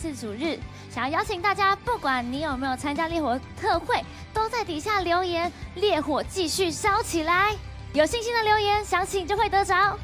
[0.00, 0.58] 次主日，
[0.88, 4.00] 想要邀请大家，不管你有没有参加烈火特会，
[4.32, 7.54] 都在底下留言，烈火继续烧起来。
[7.94, 9.98] 有信心的留言，相信就会得着。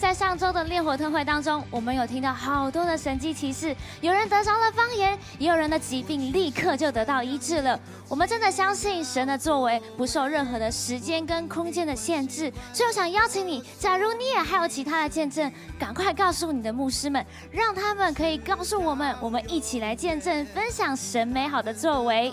[0.00, 7.78] 在上周的烈火特会当中，我们有听到好多的神迹奇事，有人得着了方言，也有人的疾病立刻就得到医治了。
[8.08, 22.32] 我们真的相信神的作为不受任何的时间跟空间的限制，所以我想邀请你，假如你也还有其他的见证，赶快告诉你的牧师们，让他们可以告诉我们，我们一起来见证分享神美好的作为。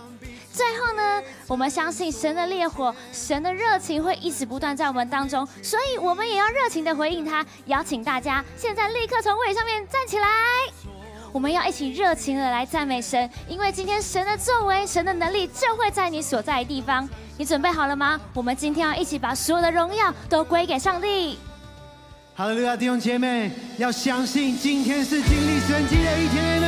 [0.58, 7.46] 最后呢，我们相信神的烈火，神的热情会一直不断在我们当中，所以我们也要热情的回应他。
[7.68, 10.28] 邀请大家现在立刻从位上面站起来，
[11.32, 17.08] 我们要一起热情的来赞美神，因为今天神的作为，神的能力就会在你所在的地方。
[17.38, 18.20] 你准备好了吗？
[18.34, 21.38] 我们今天要一起把所有的荣耀都归给上帝。
[22.34, 26.68] 哈利路亚，弟兄姐妹，要相信今天是经历神迹的一天呢，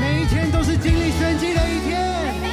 [0.00, 2.49] 每一天都是经历神迹的一天。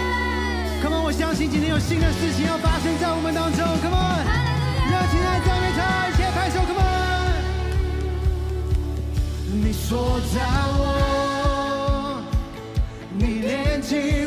[0.88, 3.60] Come on，我相信今天有新的事情要发生在我们当中。
[3.60, 4.24] Come on，
[4.88, 6.64] 热情的赞美他，一起拍手。
[6.64, 6.88] Come on，
[9.52, 10.40] 你说在
[10.80, 12.24] 我，
[13.18, 14.27] 你连接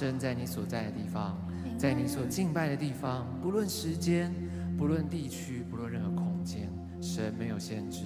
[0.00, 1.36] 神在你所在的地方，
[1.76, 4.32] 在你所敬拜的地方，不论时间，
[4.78, 6.70] 不论地区，不论任何空间，
[7.02, 8.04] 神没有限制。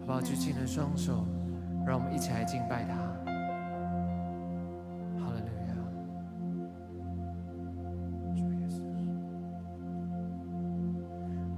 [0.00, 0.20] 好不好？
[0.20, 1.24] 举起你的双手，
[1.86, 2.96] 让我们一起来敬拜他。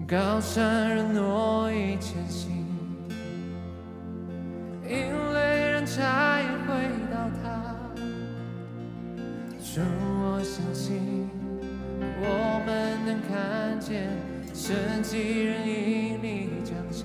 [0.07, 2.67] 高山人诺一千心，
[4.85, 4.91] 因
[5.33, 6.26] 为人差。
[9.77, 11.29] 祝我相信，
[12.01, 12.25] 我
[12.65, 14.09] 们能看见
[14.55, 16.75] 神奇人因你长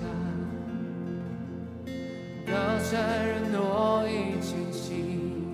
[2.50, 5.52] 高山人多已清醒，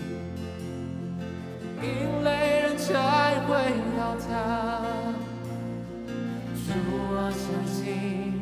[1.82, 2.94] 因泪人才
[3.48, 3.50] 会
[3.98, 4.78] 倒塌。
[6.54, 6.70] 祝
[7.02, 8.32] 我相信，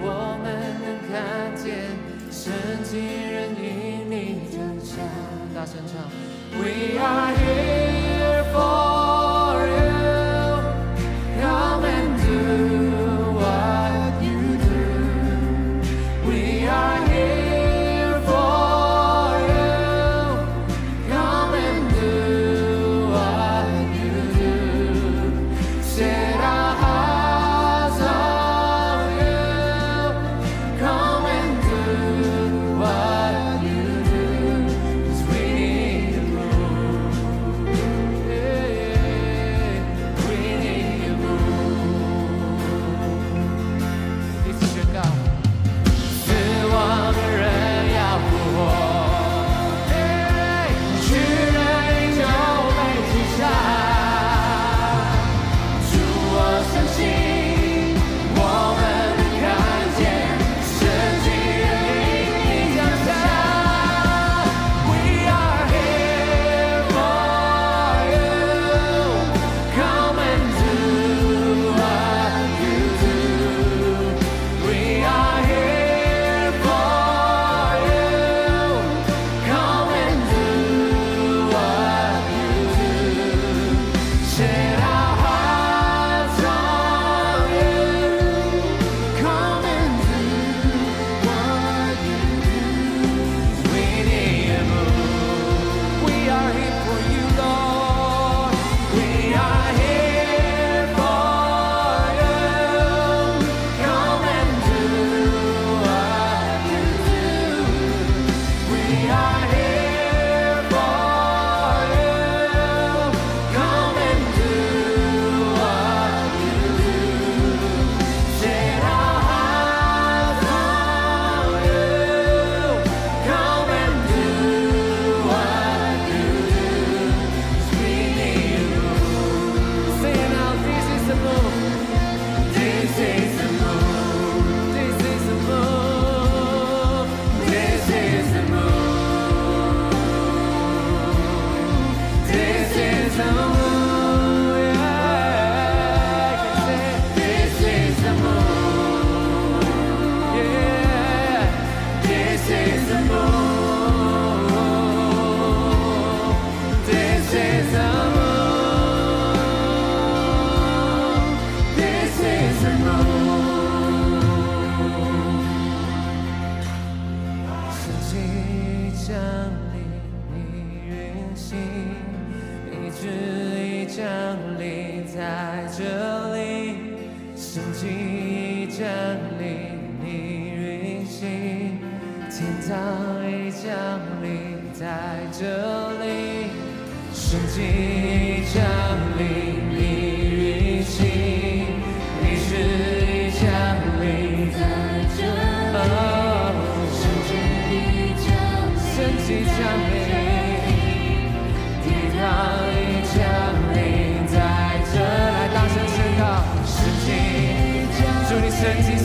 [0.00, 0.50] 我们
[0.82, 1.94] 能看见
[2.28, 2.50] 神
[2.82, 2.90] 奇
[3.30, 4.58] 人因你长
[4.98, 4.98] 大。
[5.54, 5.94] 大声唱
[6.58, 7.79] ，We are here。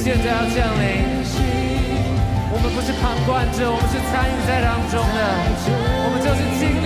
[0.06, 1.02] 现在要降临，
[2.54, 5.18] 我们不是旁观者，我们是参与在当中的，
[6.06, 6.85] 我们就是精。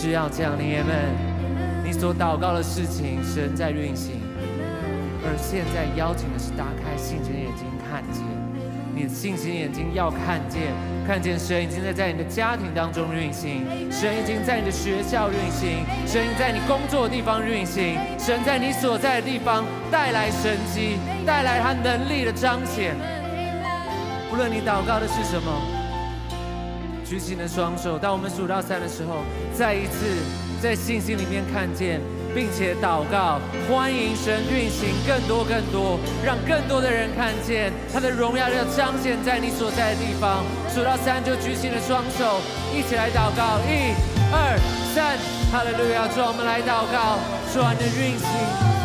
[0.00, 0.96] 医治要降临，爷们，
[1.84, 4.12] 你所祷告的事情，神在运行。
[5.22, 8.24] 而现在邀请的是打开信心的眼睛，看见
[8.94, 10.72] 你的信心眼睛要看见，
[11.06, 13.60] 看见神已经在在你的家庭当中运行，
[13.92, 22.96] 神已经在你的学校运行，神已经在你工作的地方运行，神在你所在的地方带来神机，带来他能力的彰显。
[24.32, 25.52] 无论你祷告的是什么，
[27.10, 27.98] 举起你的双手。
[27.98, 30.06] 当我们数到三的时候，再一次
[30.62, 32.00] 在信心里面看见，
[32.32, 40.44] 并且祷告，欢迎神运行更多更多，让更多的人看见他的荣耀要彰显在你所在的地方。
[40.72, 42.38] 数到三就举起你的双手，
[42.70, 43.58] 一起来祷告。
[43.66, 43.90] 一、
[44.30, 44.54] 二、
[44.94, 45.18] 三，
[45.50, 46.06] 哈利路亚！
[46.14, 47.18] 主，我们来祷告，
[47.50, 48.30] 主啊，你的运行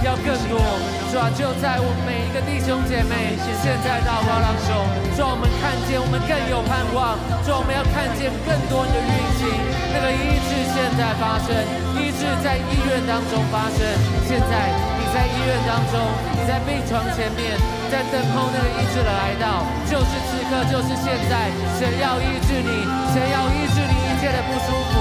[0.05, 0.61] 要更多。
[1.09, 4.69] 主啊，就在我们每一个弟兄姐妹现在祷告当中，
[5.17, 7.17] 主，我们看见我们更有盼望。
[7.41, 9.49] 主，我们要看见更多的运行，
[9.89, 11.57] 那个医治现在发生，
[11.97, 13.81] 医治在医院当中发生。
[14.29, 14.69] 现在
[15.01, 15.97] 你在医院当中，
[16.37, 17.57] 你在病床前面，
[17.89, 21.49] 在等候那个医治的来到，就是此刻，就是现在，
[21.81, 23.93] 神要医治你，神要医治你
[24.25, 24.97] 切的不舒服，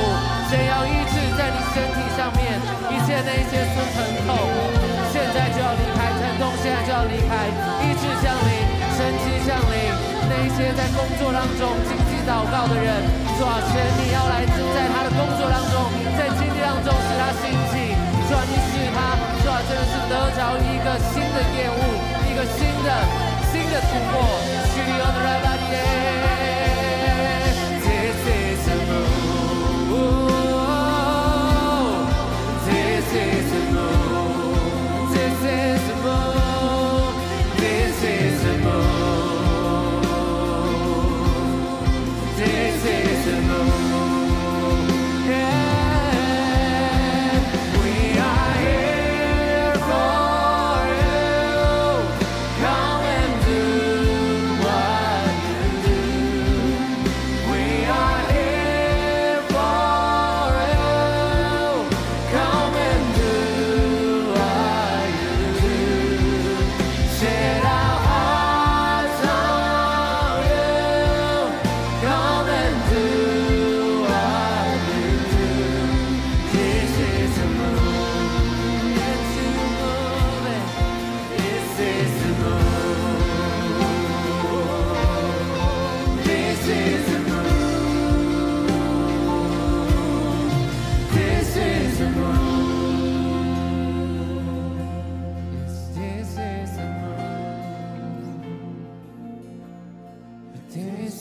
[0.52, 2.60] 神要医治在你身体上面
[2.92, 3.80] 一切那一些疼
[4.28, 4.36] 痛。
[5.08, 7.48] 现在就要离开，疼痛现在就要离开，
[7.80, 8.52] 医治降临，
[8.92, 9.80] 神迹降临。
[10.28, 13.00] 那一些在工作当中经济祷告的人，
[13.40, 15.88] 主啊，神你要来自在他的工作当中，
[16.20, 17.96] 在经济当中使他兴起，
[18.28, 21.80] 主啊，你使他，主啊，真的是得着一个新的业务，
[22.28, 22.92] 一个新的
[23.48, 24.20] 新的突破。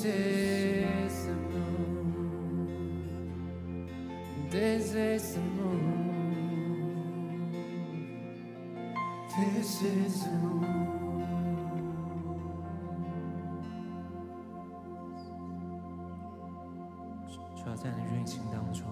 [0.04, 1.28] This
[4.96, 5.38] is
[17.56, 18.86] try 在你运行当中，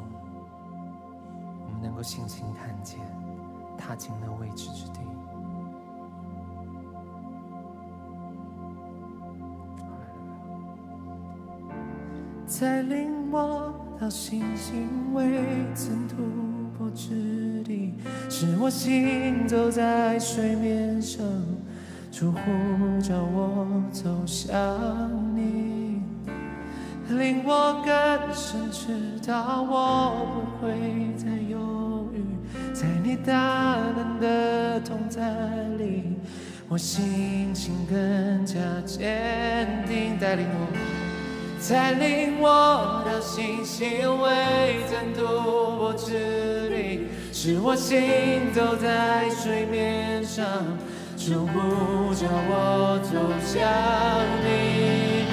[1.66, 3.02] 我们能够信心看见，
[3.78, 5.02] 踏进那未知之地。
[12.62, 15.26] 再领我到星星未
[15.74, 16.18] 曾突
[16.78, 17.96] 破之地，
[18.30, 21.26] 使我行走在水面上，
[22.12, 22.40] 主呼
[23.02, 24.54] 召我走向
[25.36, 26.04] 你，
[27.10, 30.28] 令我更深知道我
[30.62, 30.78] 不会
[31.18, 32.24] 再犹豫，
[32.76, 36.16] 在你大能的同在里，
[36.70, 40.91] 我心情更加坚定，带领我。
[41.70, 43.88] 带领我到星星
[44.22, 50.46] 未曾突破之地，使我行走在水面上，
[51.16, 53.16] 主呼召我走
[53.46, 53.62] 向
[54.44, 55.24] 你，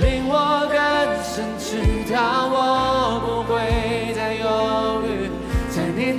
[0.00, 0.34] 令我
[0.72, 0.74] 更
[1.22, 3.52] 深知道我不会
[4.14, 5.28] 再犹豫，
[5.68, 6.18] 在你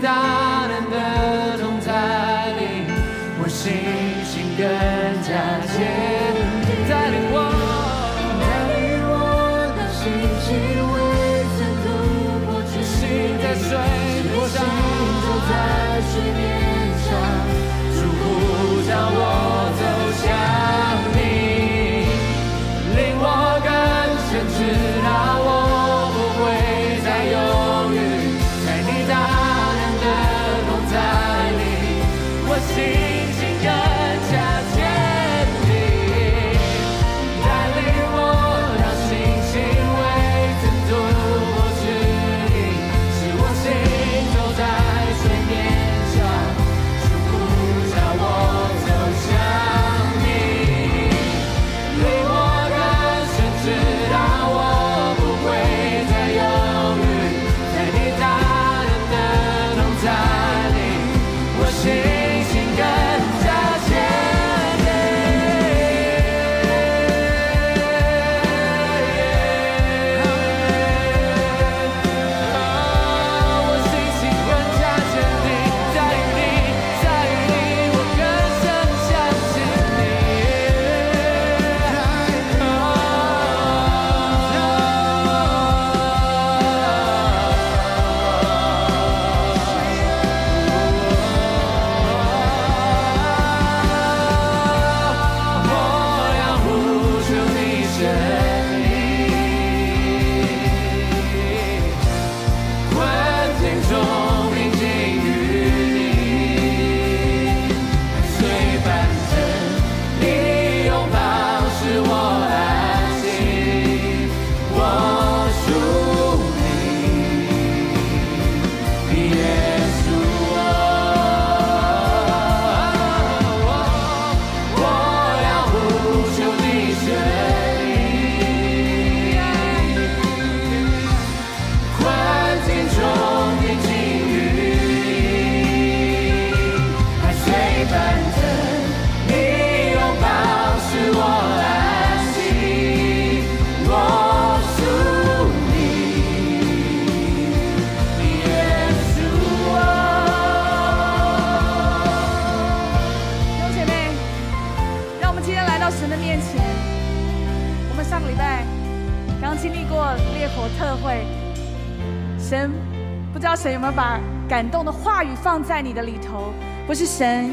[165.53, 166.51] 放在你的里头？
[166.87, 167.51] 不是神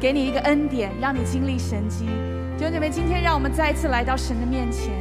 [0.00, 2.04] 给你一个恩典，让你经历神迹。
[2.56, 4.92] 弟兄姐妹，今天让我们再一次来到神的面前，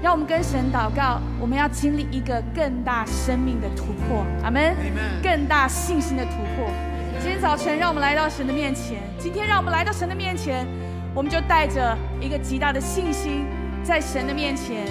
[0.00, 4.24] 让我们跟神祷告，我们要经历一个更大生命的突破。
[4.44, 4.76] 阿门。
[5.20, 6.70] 更大信心的突破。
[7.18, 8.98] 今天早晨，让我们来到神的面前。
[9.18, 10.64] 今天，让我们来到神的面前，
[11.12, 13.44] 我们就带着一个极大的信心，
[13.82, 14.86] 在神的面前。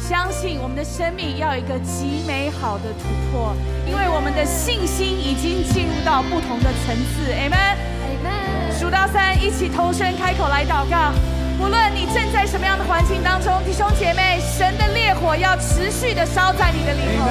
[0.00, 3.54] 相信我们的生命要有一个极美好的突破，
[3.86, 7.32] 因为我们的信心已经进入到不同的层次。
[7.34, 8.78] Amen，Amen。
[8.78, 11.12] 数到三，一起同声开口来祷告。
[11.58, 17.26] 无论你正在什么样的环境当中，弟兄姐妹，神的烈火要持续的烧在你的里头，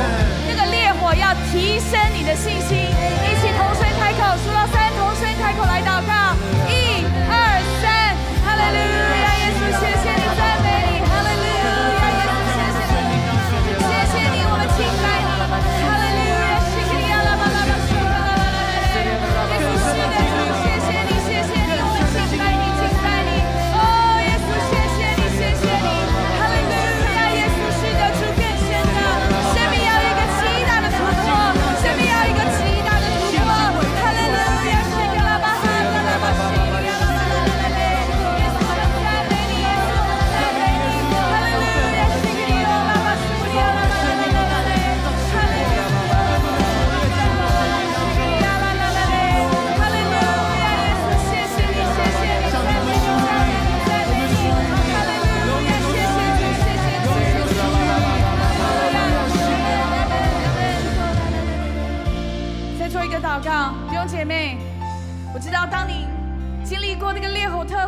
[0.48, 2.78] 那个烈火要提升你的信心。
[2.78, 6.36] 一起同声开口，数到三，同声开口来祷告。
[6.68, 10.67] 一、二、三，哈利路亚，耶稣，谢谢你赞美。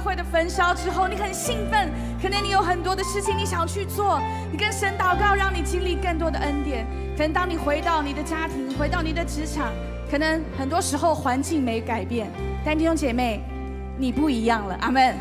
[0.09, 1.87] 会的焚烧之后，你很兴奋，
[2.19, 4.19] 可能你有很多的事情你想去做，
[4.51, 6.83] 你跟神祷告，让你经历更多的恩典。
[7.15, 9.71] 可能当你回到你的家庭，回到你的职场，
[10.09, 12.27] 可能很多时候环境没改变，
[12.65, 13.43] 但弟兄姐妹，
[13.99, 14.75] 你不一样了。
[14.81, 15.15] 阿门。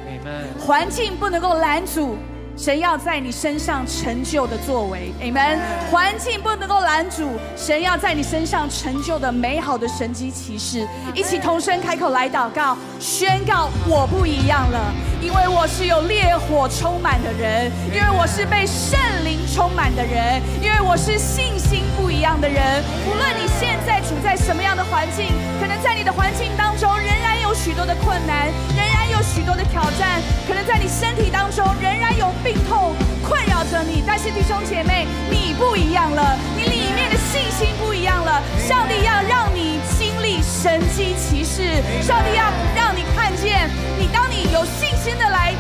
[0.59, 2.16] 环境不能够拦阻。
[2.58, 5.60] 神要在你身上成就的作为，Amen。
[5.92, 10.84] 环境不能够拦阻神要在你身上成就的美好的神迹奇事。
[11.14, 14.92] 一起同声开口来祷告，宣告我不一样了，
[15.22, 22.82] 因为我是有烈火充满的人，因为我是被圣灵充满的人，因为我是信心不一样的人。
[23.06, 25.28] 无论你现在处在什么样的环境，
[25.60, 32.28] 可能在你的环境当中仍然有许多的困难，仍然有许多的挑战，可能在你身体当中仍然有。
[32.44, 32.94] 病痛
[33.26, 38.40] 困扰着你，但是弟兄姐妹，你不一样了，你里面的信心不一样了。
[38.57, 42.44] 上帝要让你经历神机骑士，上帝要
[42.76, 45.52] 让你看见，你当你有信心的来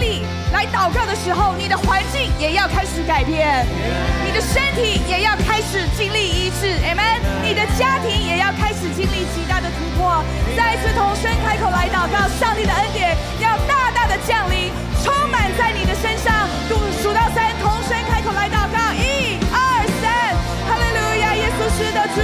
[0.00, 3.66] 经历、来祷告的时候，你的环境也要开始改变，
[4.24, 7.20] 你的身体也要开始经历医治，Amen。
[7.44, 10.24] 你的家庭也要开始经历极大的突破。
[10.56, 14.72] 再次同声开口来祷告，上帝的恩典要大大的降临。
[15.04, 20.32] 充满在你的身上，数数到三，同声开口来祷告，一二三，
[20.68, 22.20] 哈利路亚，耶稣是的主，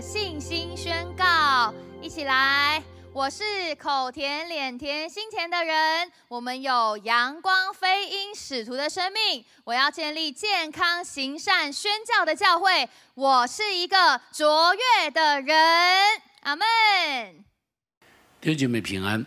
[0.00, 2.82] 信心宣告，一起来。
[3.12, 9.42] 我是口甜脸甜心甜的人，我们有阳光飞鹰使徒的生命。
[9.64, 15.56] 我要建立健康行善宣教的教会，我是一个卓越的人。
[16.42, 16.66] 阿门。
[18.40, 19.24] 弟兄姐妹，平安。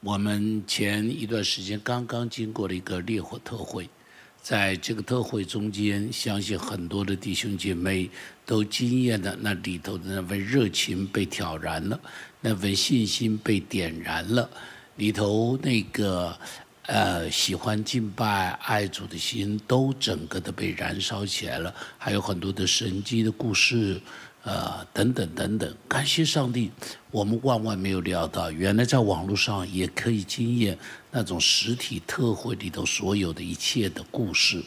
[0.00, 3.90] 我们前一段时间刚刚经过了一个烈火特会，
[4.40, 8.08] 在这个特会中间，相信很多的弟兄姐妹。
[8.46, 12.00] 都惊艳的那里头的那份热情被挑燃了。
[12.40, 14.48] 那份信心被点燃了，
[14.96, 16.38] 里头那个
[16.82, 24.00] 呃喜欢敬拜爱主的心都整个的被燃烧起来了，还有很多的神迹的故事，
[24.44, 25.76] 呃等等等等。
[25.88, 26.70] 感谢上帝，
[27.10, 30.78] 我们万万没有料到，原来在网络上也可以经验
[31.10, 34.62] 那种实体特会里头所有的一切的故事。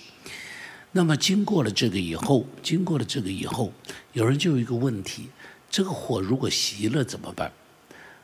[0.92, 3.72] 那么经过了这个以后，经过了这个以后，
[4.14, 5.30] 有人就有一个问题：
[5.70, 7.52] 这个火如果熄了怎么办？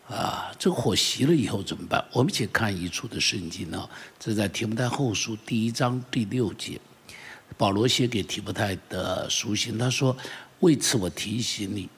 [0.08, 2.04] 啊，这个火熄了以后怎么办？
[2.12, 6.80] 我们且看一处的圣经呢，这在提摩太后书第一章第六节，
[7.58, 10.16] 保罗写给提摩太的书信，他说
[10.62, 11.90] ：“为此我提醒你，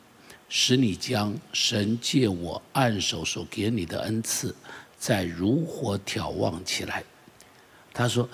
[0.50, 4.56] 使你将神借我按手所给你的恩赐，
[4.98, 7.04] 再如火挑旺起来。”
[7.94, 8.30] 他说：“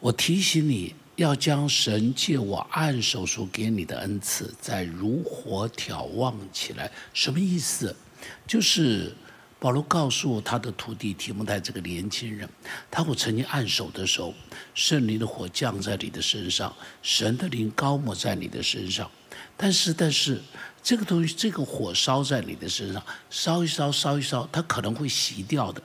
[0.00, 7.94] 我提醒你要将神借我按手所给你的恩赐，再如火挑旺起来。”什么意思？
[8.46, 9.14] 就是
[9.58, 12.48] 保罗告诉他的徒弟提摩太这个年轻人，
[12.90, 14.34] 他我曾经按手的时候，
[14.74, 19.10] 圣灵的火降在你的身上，神的灵高抹在你的身上。
[19.56, 20.40] 但是，但是
[20.82, 25.80] 这个东西，这个火烧在你的身上，烧一烧，烧一烧，它可能会熄掉的。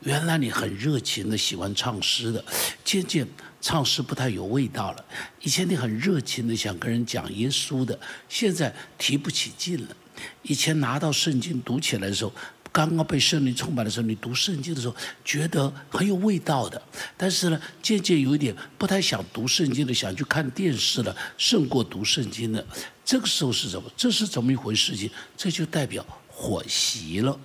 [0.00, 2.44] 原来你很热情的喜欢唱诗的，
[2.84, 3.26] 渐渐
[3.60, 5.04] 唱诗不太有味道了。
[5.42, 9.96] 以前你很热情的想跟人讲耶稣的，现在提不起劲了。
[10.42, 12.32] 以前拿到圣经读起来的时候，
[12.72, 14.94] 刚刚被圣灵充满的时候，你读圣经的时候
[15.24, 16.80] 觉得很有味道的。
[17.16, 22.64] 但是呢，渐渐有一点不太想读圣经的，想去看电视了，胜过读圣经的。
[23.04, 23.90] 这个时候是什么？
[23.96, 24.96] 这是怎么一回事？
[24.96, 27.38] 情这就代表火熄了。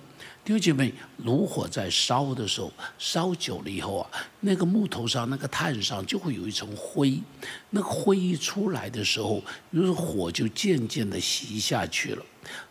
[0.44, 0.92] 弟兄姐妹，
[1.24, 7.18] 炉火在烧的时候，烧久了以后啊，那个木头上、那个炭上就会有一层灰。
[7.70, 12.22] 那个灰一出来的时候，于是火就渐渐的熄下去了。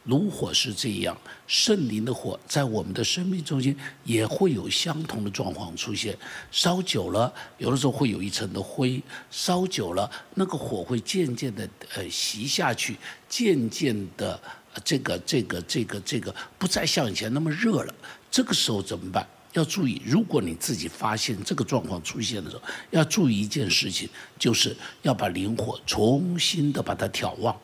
[0.03, 6.15] 炉火是这样，圣灵的火在我们的生命中间也会有相同的状况出现。
[6.51, 14.39] 烧久了，有的时候会有一层的灰；烧久了，那个火会渐渐的呃熄下去，渐渐的。
[14.83, 17.93] 这个这个这个这个不再像以前那么热了，
[18.31, 19.27] 这个时候怎么办？
[19.53, 24.09] 要注意，如果你自己发现这个状况出现的时候，要注意一件事情，
[24.39, 27.55] 就是要把灵火重新的把它挑旺。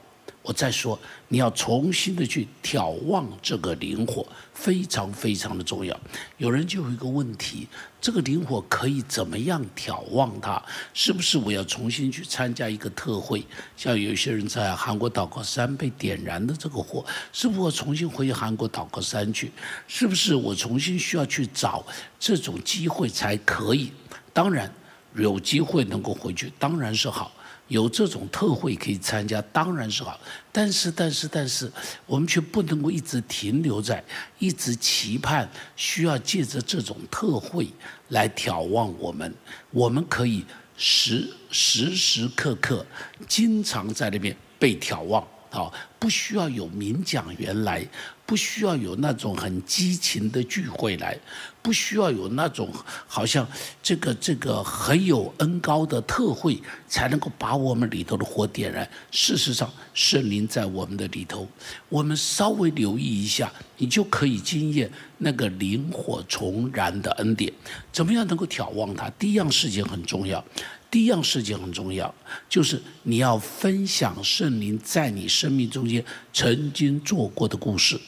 [0.49, 5.95] 我再说，你要重新的去眺望这个灵火，非常非常的重要。
[6.37, 7.67] 有人就有一个问题：
[8.01, 10.59] 这个灵火可以怎么样眺望它？
[10.91, 13.45] 是不是我要重新去参加一个特会？
[13.77, 19.51] 像有些人在韩国祷告山被点燃的这个火，是不是我重新回韩国祷告山去？
[19.87, 21.85] 是不是我重新需要去找
[22.19, 23.91] 这种机会才可以？
[24.33, 24.73] 当然，
[25.13, 27.31] 有机会能够回去，当然是好。
[27.69, 30.19] 有这种特惠可以参加，当然是好。
[30.51, 31.71] 但是，但是，但是，
[32.05, 34.03] 我们却不能够一直停留在
[34.39, 37.67] 一直期盼，需要借着这种特惠
[38.09, 39.33] 来眺望我们。
[39.71, 40.43] 我们可以
[40.75, 42.85] 时时时刻刻，
[43.27, 45.25] 经常在那边被眺望。
[45.51, 47.83] 好，不需要有名讲员来，
[48.25, 51.17] 不需要有那种很激情的聚会来，
[51.61, 52.71] 不需要有那种
[53.07, 53.47] 好像
[53.81, 58.87] 这个这个很有恩高的特会才能够把我们里头的火点燃。
[59.09, 61.47] 事实上，圣灵在我们的里头，
[61.89, 67.51] 我们稍微留意一下，你就可以经验那个灵火重燃的恩典。
[67.91, 69.09] 怎么样能够眺望它？
[69.17, 70.45] 第一样事情很重要。
[70.91, 72.13] 第一样事情很重要，
[72.49, 77.99] 就是你要分享圣灵在你生命中间曾经做过的故事，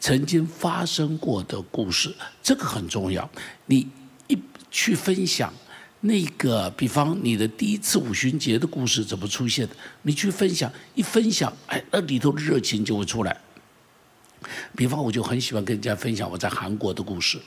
[0.00, 3.30] 曾经发生过的故事，这个很重要。
[3.66, 3.86] 你
[4.26, 4.36] 一
[4.70, 5.52] 去分享
[6.00, 13.40] 那个，比方你的第一次五旬节的故事怎么出现的，你去分享，一分享，哎，那里头的热情就会出来。
[14.76, 17.40] 比方，我就很喜欢跟人家分享我在韩国的故事。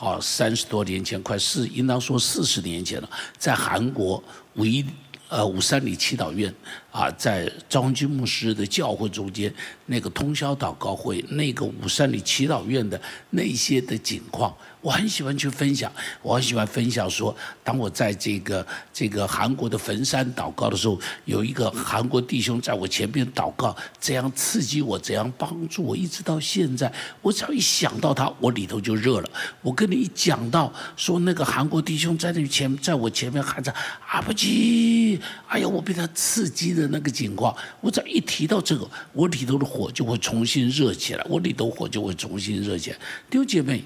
[0.00, 4.22] 好，三十多年前，快四，应当说四十年前了，在韩国
[4.54, 4.86] 五一
[5.28, 6.54] 呃五三里祈祷院
[6.90, 9.52] 啊，在张军牧师的教会中间，
[9.86, 29.30] 那个通宵祷告会，那个五三里祈祷院的那些的景况，我很喜欢去分享，我很喜欢分享说，当我在这个这个韩国的坟山祷告的时候，有一个韩国弟兄在我前边祷告，怎样刺激我，怎样帮助我，一直到现在，我只要一想到他，我里头就热了。
[29.60, 33.72] 我跟你一讲到说那个韩国弟兄在那前，在我前面喊着
[34.08, 42.96] 阿不基，哎呀，我被他刺激的那个情况，我只要一提到这个，我里头的火就会重新热起来，我里头火就会重新热起来。
[43.28, 43.84] 弟兄姐妹。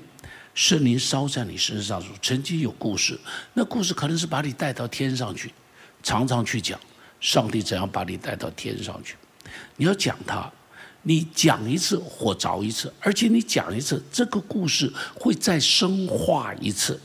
[0.55, 3.19] 圣灵烧在你身上，曾经有故事，
[3.55, 5.51] 那故事可能是把你带到天上去，
[6.03, 6.79] 常常去讲
[7.21, 9.15] 上帝怎样把你带到天上去。
[9.77, 10.53] 你要讲它，
[11.01, 17.01] 你讲一次火着一次，而且你讲一次，这个故事会再深化一次。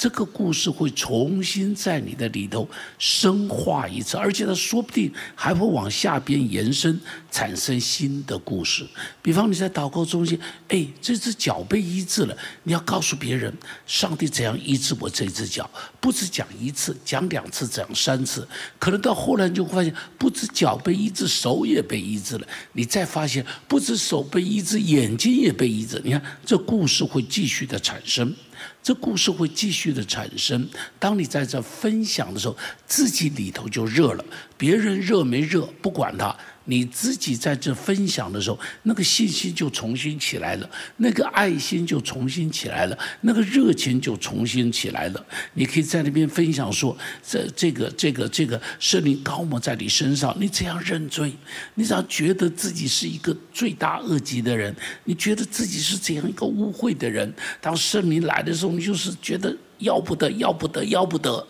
[0.00, 2.66] 这个故事会重新在你的里头
[2.98, 6.98] 深化一次，而且它说不定还会往下边延伸，
[7.30, 8.82] 产生新的故事。
[9.20, 13.52] 比方你在祷告中心，哎，这只脚被医治了，你要告诉别人，
[13.86, 15.68] 上帝怎样医治我这只脚，
[16.00, 22.48] 不止讲一次，讲两次，讲三次，可能到后来你就会发现，不止脚被医治，手也被医治了。
[22.72, 26.00] 你再发现，不止手被医治，眼睛也被医治。
[26.02, 28.34] 你看，这故事会继续的产生。
[28.82, 30.68] 这故事会继续的产生。
[30.98, 34.24] 当你在这分享的时候，自己里头就热了，
[34.60, 36.36] 别人热没热不管他。
[36.66, 45.26] 你自己在这分享的时候，那个信心就重新起来了，那个爱心就重新起来了，那个热情就重新起来了。
[45.54, 46.96] 你可以在那边分享说，
[47.26, 51.32] 这这个这个这个圣灵高摩在你身上，你怎样认罪？
[51.74, 54.72] 你怎样觉得自己是一个罪大恶极的人？
[55.04, 57.32] 你觉得自己是怎样一个污秽的人？
[57.60, 61.44] 当圣灵来的时候，你就是觉得要不得，要不得，要不得。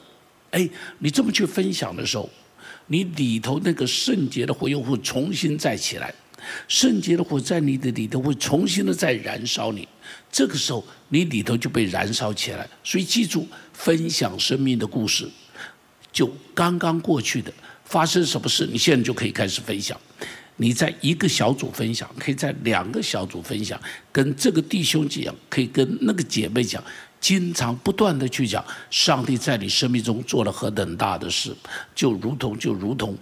[0.53, 0.67] 哎，
[0.99, 2.31] 你这么去分享的时候。
[2.93, 6.13] 你里头那个圣洁的火又会重新再起来，
[6.67, 9.87] 圣洁的火在你的里头会重新的再燃烧你，
[10.33, 12.69] 这个时候你里头就被燃烧起来。
[12.83, 15.31] 所以记住，分享生命的故事，
[16.11, 17.53] 就刚刚过去的
[17.85, 19.97] 发生什么事，你现在就可以开始分享。
[20.57, 26.83] 你在一个小组分享，可以在两个小组分享，跟这个弟兄讲，可以跟那个姐妹讲。
[27.21, 31.55] 经常不断的去讲，上帝在你生命中做了何等大的事，
[31.95, 33.17] 就如同就如同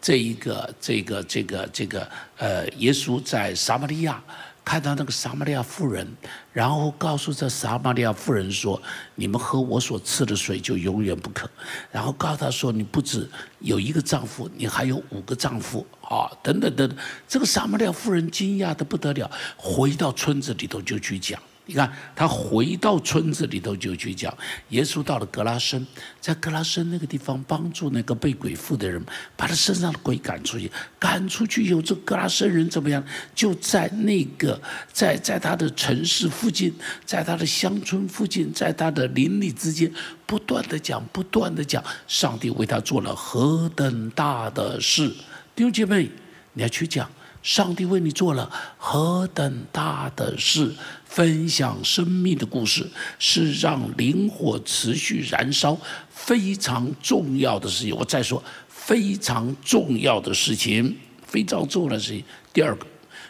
[0.00, 4.22] 这一个这个这个这个呃，耶稣在撒玛利亚
[4.64, 6.06] 看到那个撒玛利亚妇人，
[6.52, 8.80] 然后告诉这撒玛利亚妇人说
[9.16, 11.50] ：“你们喝我所赐的水就永远不渴。”
[11.90, 16.96] 然后告诉他说：“你不止有一个丈夫，你还有五个丈夫啊！”等等等等，
[17.28, 21.40] 这个撒玛利亚妇人惊讶的不得了，回到村子里头就去讲。
[21.64, 24.36] 你看，他回到村子里头就去讲，
[24.70, 25.86] 耶稣到了格拉森，
[26.20, 29.00] 在格拉森那个地方帮助那个被鬼附的人，
[29.36, 30.70] 把他身上的鬼赶出去。
[30.98, 33.02] 赶出去以后，这格拉森人怎么样？
[33.32, 34.60] 就在那个
[34.92, 36.74] 在在他的城市附近，
[37.06, 39.88] 在他的乡村附近，在他的邻里之间，
[40.26, 45.08] 不断的讲，不断的讲，上帝为他做了何等大的事。
[45.54, 46.10] 弟兄姐妹，
[46.54, 47.08] 你要去讲。
[47.42, 50.72] 上帝为你做了何等大的事！
[51.04, 55.78] 分享生命的故事，是让灵火持续燃烧
[56.08, 57.94] 非常重要的事情。
[57.94, 62.24] 我再说，非常重要的事情，非常重要的事情。
[62.50, 62.86] 第二个，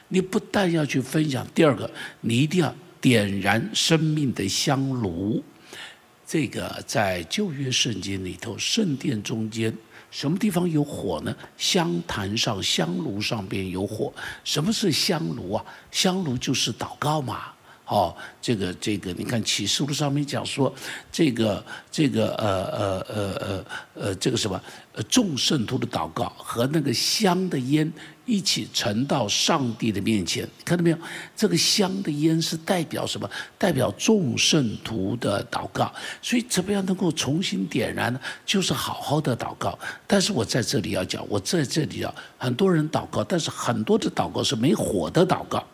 [0.09, 5.43] 你不但要去分享，第二个，你一定要点燃生命的香炉。
[6.25, 9.77] 这个在旧约圣经里头，圣殿中间。
[10.13, 11.35] 什么地方有火呢？
[11.57, 14.13] 香坛上、香炉上边有火。
[14.45, 15.65] 什么是香炉啊？
[15.91, 17.47] 香炉就是祷告嘛。
[17.87, 20.73] 哦，这个这个，你看启示录上面讲说，
[21.11, 24.63] 这个这个呃呃呃呃呃，这个什么，
[25.09, 27.91] 众圣徒的祷告和那个香的烟
[28.25, 30.99] 一起沉到上帝的面前，看到没有？
[31.37, 33.29] 这个香的烟是代表什么？
[33.59, 35.93] 代表众圣徒的祷告。
[36.21, 38.21] 所以怎么样能够重新点燃呢？
[38.47, 39.79] 就是好好的祷告。
[40.07, 45.65] 但是我在这里要讲，我在这里啊，很多人祷告，但是很多的祷告是没火的祷告。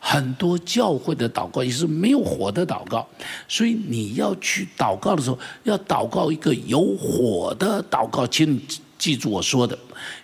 [0.00, 3.04] 很多教会的祷告也是没有火的祷告，
[3.48, 8.24] 所以你要去祷告的时候，要祷告一个有火的祷告。
[8.24, 8.60] 请
[8.98, 9.78] 记住我说的，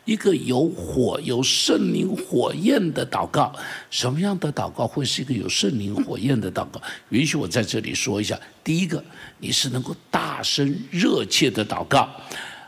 [0.04, 3.54] 一个有火、有圣灵火焰的祷告。
[3.88, 6.82] 什么样的祷告会是一个有圣灵火焰的祷告？
[7.10, 8.38] 允许我在这里说一下。
[8.64, 9.02] 第一个，
[9.38, 12.08] 你是能够大声热切的祷告。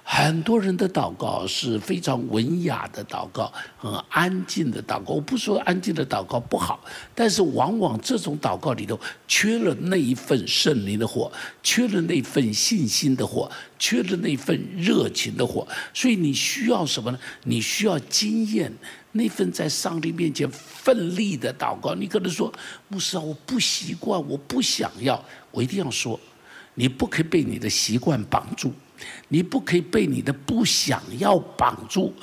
[0.09, 5.15] 很多人的祷告是非常文雅的祷告，很安静的祷告。
[5.15, 6.79] 我不说安静的祷告不好，
[7.13, 15.67] 但是往往这种祷告里头缺了那一份圣灵的火，缺了那份信心的火，缺了那份热情的火。
[15.93, 17.19] 所以你需要什么呢？
[17.43, 18.73] 你需要经验
[19.11, 21.97] 那份在上帝面前奋力的祷告。
[21.97, 22.53] 你可能说，
[22.87, 25.23] 牧师啊，我不习惯，我不想要。
[25.51, 26.19] 我一定要说，
[26.75, 28.73] 你不可以被你的习惯绑住。
[29.29, 32.15] 你不可以被你的不想要绑住，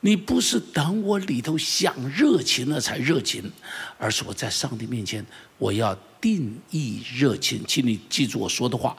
[0.00, 3.50] 你不是等我里头想热情了才热情，
[3.98, 5.24] 而是我在上帝面前，
[5.58, 8.96] 我要定义热情，请你记住我说的话，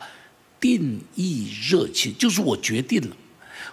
[0.60, 3.16] 定义热情就是我决定了。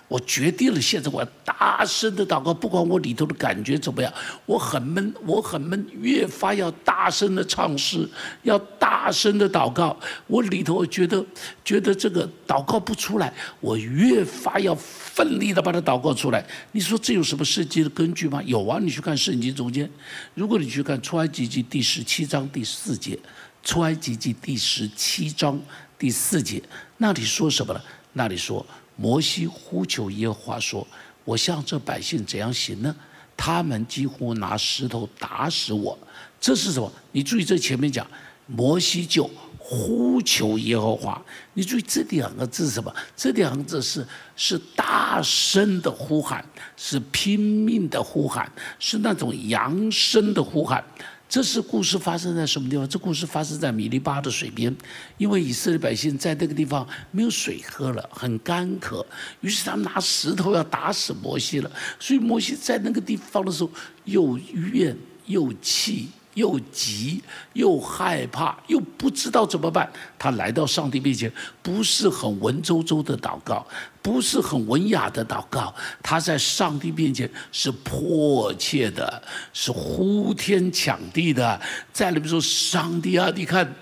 [0.08, 4.12] 我决定了，现在我要大声的祷告，不管我里头的感觉怎么样，
[4.44, 8.08] 我很闷，我很闷，越发要大声的唱诗，
[8.44, 9.98] 要大声的祷告。
[10.28, 11.24] 我里头我觉得，
[11.64, 16.46] 觉得这个祷告不出来，我越发要奋力的把它祷告出来。
[16.70, 18.40] 你说这有什么圣经的根据吗？
[18.44, 19.90] 有啊，你去看圣经中间，
[20.34, 23.18] 如果你去看出埃及记第十七章第四节，
[23.64, 25.60] 出埃及记第十七章
[25.98, 26.62] 第四节，
[26.98, 27.80] 那里说什么呢？
[28.12, 28.64] 那里说。
[28.96, 30.86] 摩西呼求耶和华说
[31.24, 32.96] ：“我向这百姓怎样行呢？
[33.36, 35.96] 他们几乎拿石头打死我。
[36.40, 36.90] 这是什么？
[37.12, 38.06] 你注意这前面讲，
[38.46, 41.20] 摩西就呼求耶和华。
[41.52, 42.94] 你注意这两个字是什么？
[43.14, 46.44] 这两个字是是大声的呼喊，
[46.76, 50.82] 是拼命的呼喊，是那种扬声的呼喊。”
[51.28, 52.88] 这是故事发生在什么地方？
[52.88, 54.74] 这故事发生在米利巴的水边，
[55.18, 59.04] 因为以色列百姓在那个地方没有水喝了，很干渴，
[59.40, 61.70] 于是他们拿石头要打死摩西了。
[61.98, 63.70] 所以摩西在那个地方的时候，
[64.04, 64.96] 又怨
[65.26, 66.08] 又气。
[66.36, 67.22] 又急
[67.54, 69.90] 又害怕，又不知道怎么办。
[70.18, 71.32] 他来到上帝面前，
[71.62, 73.66] 不是很文绉绉的祷告，
[74.02, 75.74] 不是很文雅的祷告。
[76.02, 79.22] 他在上帝面前是迫切的，
[79.54, 81.58] 是呼天抢地的。
[81.90, 83.74] 在里面说：“上帝啊，你看，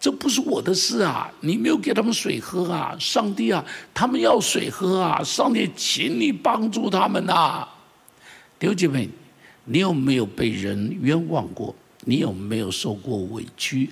[0.00, 3.64] 这不是我的事啊，你没有给他们水喝啊，上帝啊，
[3.94, 7.66] 他们要水喝啊，上帝，请你帮助他们呐。”
[8.58, 9.08] 弟兄姐妹。
[9.66, 11.74] 你有没有被人冤枉过？
[12.04, 13.90] 你有没有受过委屈？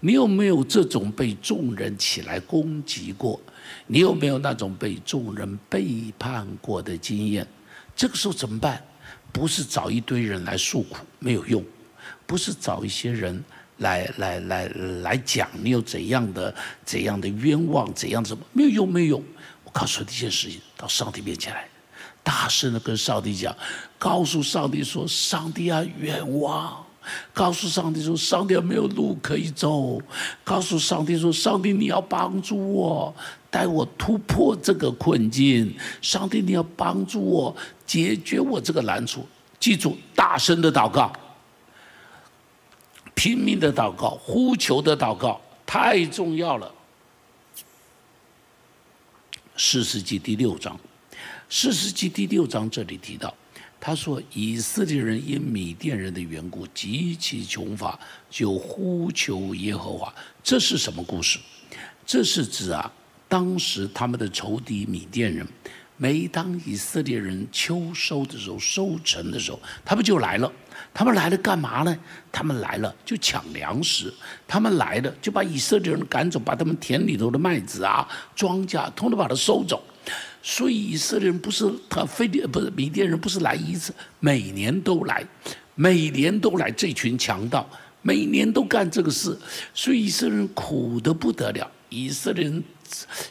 [0.00, 3.40] 你有没有这种被众人起来攻击过？
[3.86, 7.46] 你有没有那种被众人背叛过的经验？
[7.94, 8.82] 这个时候怎么办？
[9.30, 11.62] 不是找一堆人来诉苦，没有用；
[12.26, 13.42] 不是找一些人
[13.78, 14.68] 来来来
[15.02, 19.24] 来讲你有怎样的怎样的冤枉，怎样怎么没有用，没有用。
[19.64, 21.68] 我告诉你一件事情，到上帝面前来。
[22.22, 23.54] 大声的跟上帝讲，
[23.98, 26.84] 告诉上帝说：“上帝啊，冤枉！”
[27.34, 30.00] 告诉上帝说：“上帝没有路可以走。”
[30.42, 33.14] 告诉上帝说：“上帝，你要帮助我，
[33.50, 35.76] 带我突破这个困境。
[36.00, 37.54] 上帝，你要帮助我
[37.86, 39.26] 解决我这个难处。”
[39.60, 41.12] 记住，大声的祷告，
[43.14, 46.72] 拼命的祷告，呼求的祷告，太重要了。
[49.56, 50.78] 四世纪第六章。
[51.56, 53.32] 四世纪第六章这里提到，
[53.78, 57.96] 他说以色列人因米甸人的缘故极其穷乏，
[58.28, 60.12] 就呼求耶和华。
[60.42, 61.38] 这是什么故事？
[62.04, 62.92] 这是指啊，
[63.28, 65.46] 当时他们的仇敌米甸人，
[65.96, 70.52] 每当以色列人秋收的时候、收成的时候，他们就来了。
[70.92, 71.96] 他们来了干嘛呢？
[72.32, 74.12] 他们来了就抢粮食，
[74.48, 79.80] 他们来了就把以色列人赶走，把他们田里头的麦子啊、庄稼通通把它收走。
[80.46, 85.26] 所以以色列人不是他非得不是米甸人不是来一次，每年都来，
[85.74, 87.66] 每年都来这群强盗，
[88.02, 89.34] 每年都干这个事，
[89.72, 92.62] 所以以色列人苦得不得了，以色列人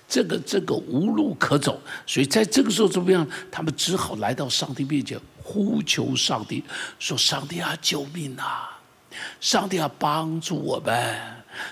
[0.07, 3.25] 这个这个无路可走，所以在这个时候怎么样？
[3.51, 6.63] 他们只好来到上帝面前呼求上帝，
[6.97, 8.79] 说：“上帝啊，救命啊！
[9.39, 11.15] 上帝啊，帮助我们！”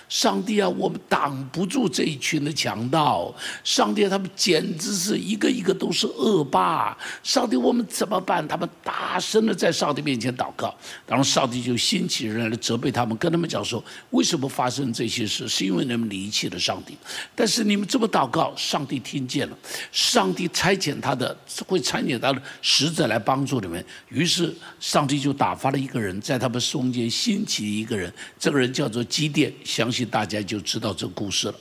[0.10, 3.34] 上帝啊，我们挡不住这一群的强盗。
[3.64, 6.98] 上帝，他们简直是一个一个都是恶霸。
[7.24, 8.48] 上帝，我们怎么办？
[8.48, 10.74] 他们大声的在上帝面前祷告，
[11.06, 15.48] 然后上帝就兴起人来责备他们，跟他们讲说：为什么发生这些事？
[15.48, 16.98] 是因为你们离弃了上帝。
[17.36, 19.58] 但是你们这么祷告，上帝听见了，
[19.92, 21.36] 上帝差遣他的
[21.68, 23.84] 会差遣他的使者来帮助你们。
[24.10, 29.52] 于是上帝就打发了一个人，在他们中间兴起一个人，这个人叫做基甸。
[29.72, 31.56] 相信大家就知道这故事了。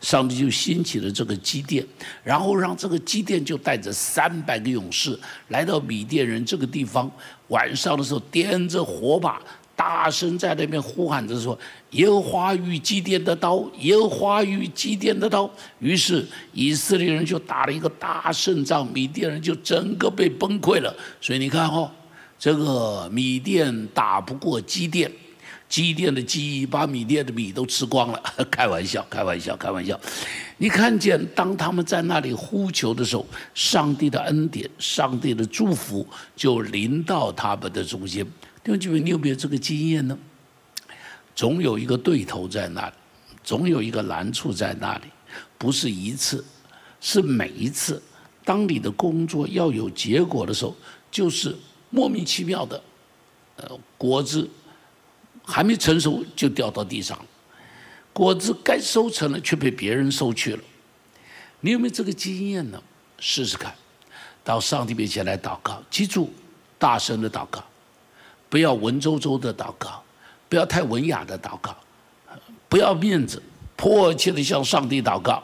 [0.00, 1.84] 上帝就兴起了这个基甸，
[2.22, 7.10] 然后让这个基甸就带着三百个勇士来到米甸人这个地方。
[7.48, 9.42] 晚上的时候，点着火把，
[9.74, 11.58] 大声在那边呼喊着说
[11.90, 15.50] ：“耶和华与基甸的刀，耶和华与基甸的刀。”
[15.80, 20.96] 于是以色列人就打了一个大胜仗，米甸人就整个被崩溃了。
[21.20, 21.90] 所以你看哈，
[22.38, 25.10] 这个米甸打不过基甸，
[25.68, 28.22] 基甸的鸡把米店的米都吃光了。
[28.50, 29.98] 开玩笑，开玩笑，开玩笑。
[30.58, 38.24] 你看见当他们在那里呼求的时候，上帝的恩典、上帝的祝福就临到他们的中间。
[38.64, 40.18] 弟兄姐妹，你有没有这个经验呢？
[41.34, 42.94] 总有一个对头在那里，
[43.44, 45.04] 总有一个难处在那里，
[45.58, 46.42] 不是一次，
[47.00, 48.02] 是每一次。
[48.42, 50.74] 当你的工作要有结果的时候，
[51.10, 51.54] 就是
[51.90, 52.82] 莫名其妙的，
[53.56, 54.48] 呃，果子
[55.46, 57.18] 还没成熟就掉到地上，
[58.12, 60.62] 果子该收成了却被别人收去了。
[61.60, 62.82] 你有没有这个经验呢？
[63.18, 63.72] 试试看，
[64.44, 66.30] 到上帝面前来祷告，记住，
[66.78, 67.64] 大声的祷告。
[68.50, 70.02] 不要文绉绉的祷告，
[70.48, 71.74] 不要太文雅的祷告，
[72.68, 73.42] 不要面子，
[73.74, 75.42] 迫切的向上帝祷告。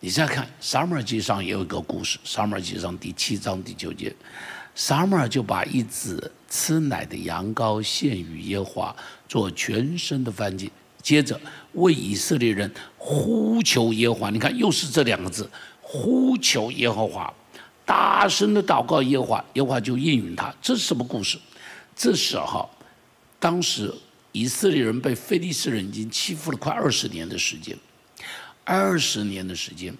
[0.00, 4.14] 你再看《撒母耳记》上也有一个故事，《撒母耳记》上第七章第九节，
[4.74, 6.18] 撒母耳就把一只
[6.48, 8.96] 吃奶的羊羔献与耶和华，
[9.28, 10.72] 做全身的燔祭，
[11.02, 11.38] 接着
[11.74, 14.30] 为以色列人呼求耶和华。
[14.30, 15.48] 你看，又是这两个字，
[15.82, 17.32] 呼求耶和华，
[17.84, 20.52] 大声的祷告耶和华，耶和华就应允他。
[20.62, 21.38] 这是什么故事？
[21.94, 22.68] 这时候，
[23.38, 23.94] 当时
[24.32, 27.76] 以色列人被非利士人已经欺负了快二十年的时间，
[28.64, 29.94] 二十年的时间，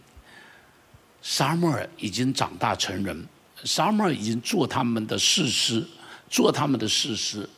[1.21, 3.27] 撒母耳已经长大成人，
[3.65, 5.85] 撒母耳已经做他们的士师，
[6.31, 7.49] 做他们的士师。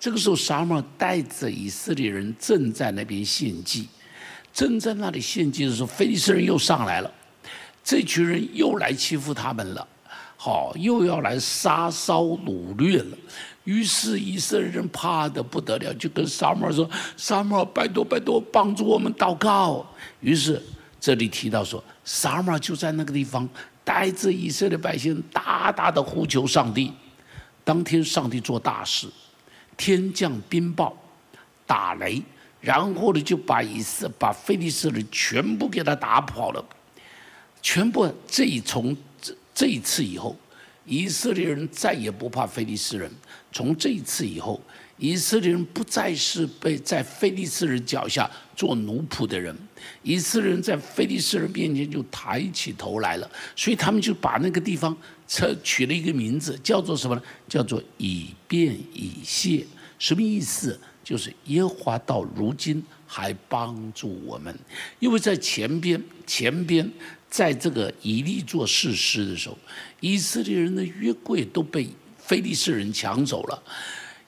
[0.00, 3.86] 这个时候，撒母耳带着以色列人正在那边献祭，
[4.50, 7.12] 正在那里献祭的时候，非利士人又上来了，
[7.84, 9.86] 这群人又来欺负他们了，
[10.38, 13.18] 好，又要来杀烧掳掠了。
[13.64, 16.88] 于是以色列人怕的不得了，就跟撒母耳说
[17.18, 19.86] ：“撒母耳，拜托拜托，帮助我们祷告。”
[20.20, 20.60] 于是
[20.98, 23.46] 这里提到说，撒母耳就在那个地方
[23.84, 26.90] 带着以色列百姓大大的呼求上帝。
[27.62, 29.06] 当天上帝做大事，
[29.80, 30.92] 天降冰雹，
[31.66, 32.22] 打雷，
[32.60, 36.62] 然后呢就把以色把非利士人全部给他打跑了，
[37.62, 40.36] 全部这一从这这一次以后，
[40.84, 43.10] 以色列人再也不怕非利士人。
[43.50, 44.60] 从这一次以后，
[44.98, 49.56] 以色列人不再是被在非利士人脚下做奴仆的人，
[50.02, 54.94] 以色列人在非利士人面前就抬起头来了，所以他们就把那个地方
[55.32, 57.22] 他取了一个名字，叫做什么呢？
[57.48, 59.64] 叫做以便以谢。
[59.98, 60.78] 什么意思？
[61.04, 64.54] 就是耶和华到如今还帮助我们，
[64.98, 66.90] 因为在前边前边，
[67.28, 69.56] 在这个以利做事师的时候，
[70.00, 71.88] 以色列人的约柜都被。
[72.22, 73.60] 非利士人抢走了，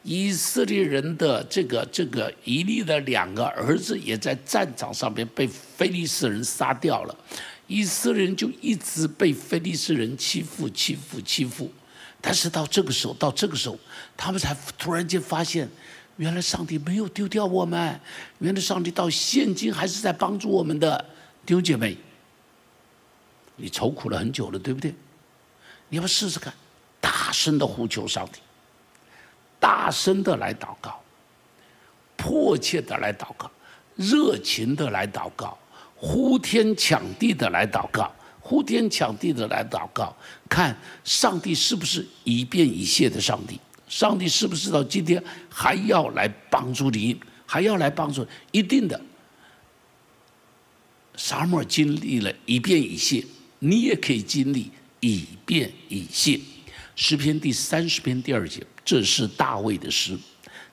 [0.03, 7.17] 以色列人的这个这个以利的两个儿子也在战场上边被非利士人杀掉了，
[7.73, 11.73] 以色列人就一直被非利士人欺负欺负欺负，
[12.21, 13.79] 但是到这个时候到这个时候，
[14.15, 15.67] 他们才突然间发现，
[16.19, 17.99] 原来上帝没有丢掉我们，
[18.41, 21.03] 原来上帝到现今还是在帮助我们的
[21.47, 21.97] 弟兄姐妹，
[23.57, 24.95] 你愁苦了很久了，对不对？
[25.89, 26.53] 你要不试试看？
[27.01, 28.41] 大声的呼求上帝，
[29.59, 31.01] 大声的来祷告，
[32.19, 33.51] 迫切的来祷告，
[33.97, 35.57] 热情的来祷告，
[36.05, 40.13] 呼天抢地的来祷告，呼天抢地的来祷告，
[40.49, 43.61] 看上帝是不是一变一谢的上帝？
[43.87, 47.17] 上帝是不是到今天还要来帮助你？
[47.47, 48.27] 还要来帮助？
[48.51, 49.01] 一定的。
[51.15, 53.25] 沙漠经历了一变一谢，
[53.61, 56.41] 你也可以经历一变一谢。
[56.97, 60.19] 诗篇第三十篇第二节，这是大卫的诗。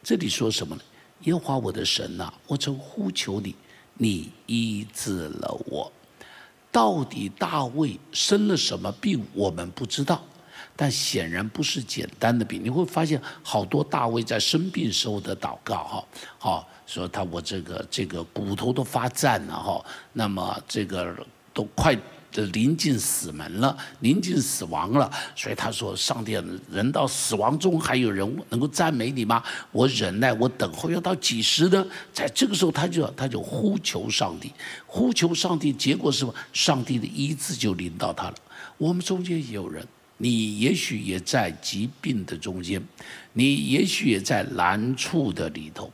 [0.01, 0.81] 这里说什么呢？
[1.25, 3.53] 耶和华我的神呐，我曾呼求你，
[4.01, 5.91] 你医治了我。
[6.71, 9.25] 到底大卫生了什么病？
[9.33, 10.23] 我们不知道，
[10.75, 12.63] 但显然不是简单的病。
[12.63, 16.05] 你会发现，好多大卫在生病时候的祷告，哈，
[16.37, 19.83] 好说他我这个这个骨头都发颤了，哈，
[20.13, 21.15] 那么这个
[21.53, 21.97] 都快。
[22.31, 26.33] 这临近死门了，临近死亡了，所以他说：“上帝，
[26.71, 29.43] 人到死亡中还有人能够赞美你吗？
[29.71, 34.51] 我忍耐，我等候要到几时呢？”在这个时候，他就他就呼求上帝，
[34.85, 36.33] 呼求上帝，结果是什么？
[36.53, 38.35] 上帝的医治就临到他了。
[38.77, 39.85] 我们中间也有人。
[40.21, 42.83] 你也许也在疾病的中间，
[43.39, 45.89] 你也许也在难处的里头，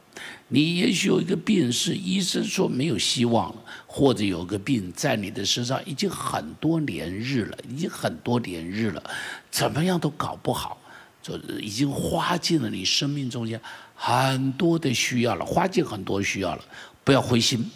[0.47, 9.03] 你也许有一个病是医生说没有希望了，或者有个病在你的身上已经很多年日了，已经很多年日了，
[9.51, 10.75] 怎么样都搞不好，
[11.21, 13.61] 就已经花尽了你生命中间
[13.93, 16.65] 很多的需要了，花尽很多需要了，
[17.03, 17.69] 不要灰心，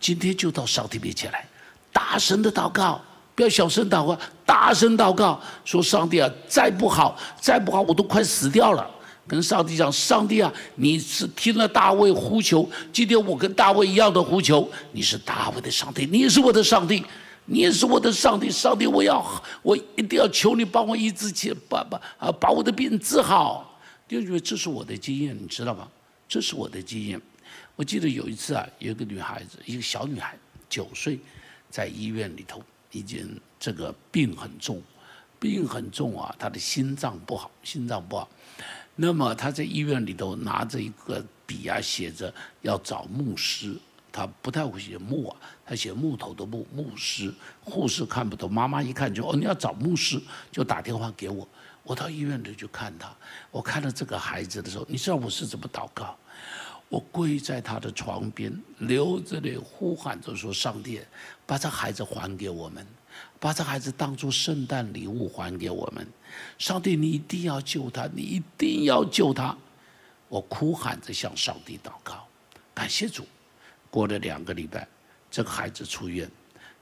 [0.00, 1.46] 今天就到上帝面前来，
[1.92, 2.98] 大声的祷告，
[3.34, 8.90] 不要小声祷告，大声祷告，说上帝啊，再不好，再不好，我都快死掉了。
[9.30, 17.04] 跟上帝讲，上帝啊，你是听了大卫呼求，今天我跟大卫一样的呼求，你是大卫的上帝，你也是我的上帝，
[17.44, 19.24] 你也是我的上帝，上帝，我要，
[19.62, 23.80] 我一定要求你帮我医治起，把把啊，把我的病治好。
[24.08, 25.86] 弟兄姐妹，这是我的经验，你知道吗？
[26.28, 27.20] 这是我的经验。
[27.76, 30.36] 我记得有一次啊，有一个女孩子，一个小女孩，
[30.68, 31.20] 九岁，
[31.70, 32.60] 在医院里头，
[32.90, 34.82] 已经这个病很重，
[35.38, 38.28] 病很重啊，她的心脏不好，心脏不好。
[39.02, 43.74] 那么他在医院里头拿着一个笔啊，写着要找牧师。
[44.12, 47.32] 他不太会写木啊，他写木头的木牧师。
[47.64, 50.20] 护士看不懂，妈妈一看就哦，你要找牧师，
[50.52, 51.48] 就打电话给我。
[51.82, 53.10] 我到医院里去看他。
[53.50, 56.14] 我看到这个孩子的时候，你知道我是怎么祷告？
[56.90, 61.00] 我跪在他的床边，流着泪呼喊着说：“上帝，
[61.46, 62.86] 把这孩子还给我们。”
[63.40, 66.06] 把这孩子当做圣诞礼物还给我们，
[66.58, 69.56] 上帝，你一定要救他，你一定要救他！
[70.28, 72.26] 我哭喊着向上帝祷告，
[72.74, 73.26] 感谢主。
[73.90, 74.86] 过了两个礼拜，
[75.30, 76.30] 这个孩子出院，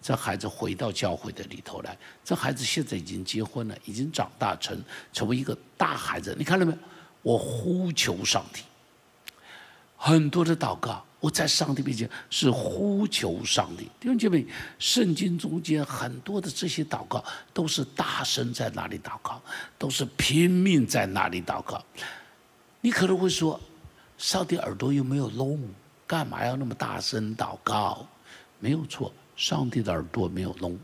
[0.03, 1.97] 这孩子回到教会的里头来。
[2.23, 4.79] 这孩子现在已经结婚了，已经长大成
[5.13, 6.37] 成为一个大孩子。
[6.39, 6.79] 你看到没有？
[7.23, 8.63] 我呼求上帝，
[9.99, 11.05] 很多的祷告。
[11.21, 14.47] 我在上帝面前是呼求上帝，弟兄姐妹，
[14.79, 19.43] 圣经中间很多的这些祷告都是大声在那里祷告，
[19.77, 21.85] 都是拼命在那里祷告。
[22.81, 23.61] 你可能会说，
[24.17, 25.61] 上帝耳朵又没有聋，
[26.07, 28.07] 干嘛要那么大声祷告？
[28.61, 30.79] 没有错，上帝的耳朵没有聋，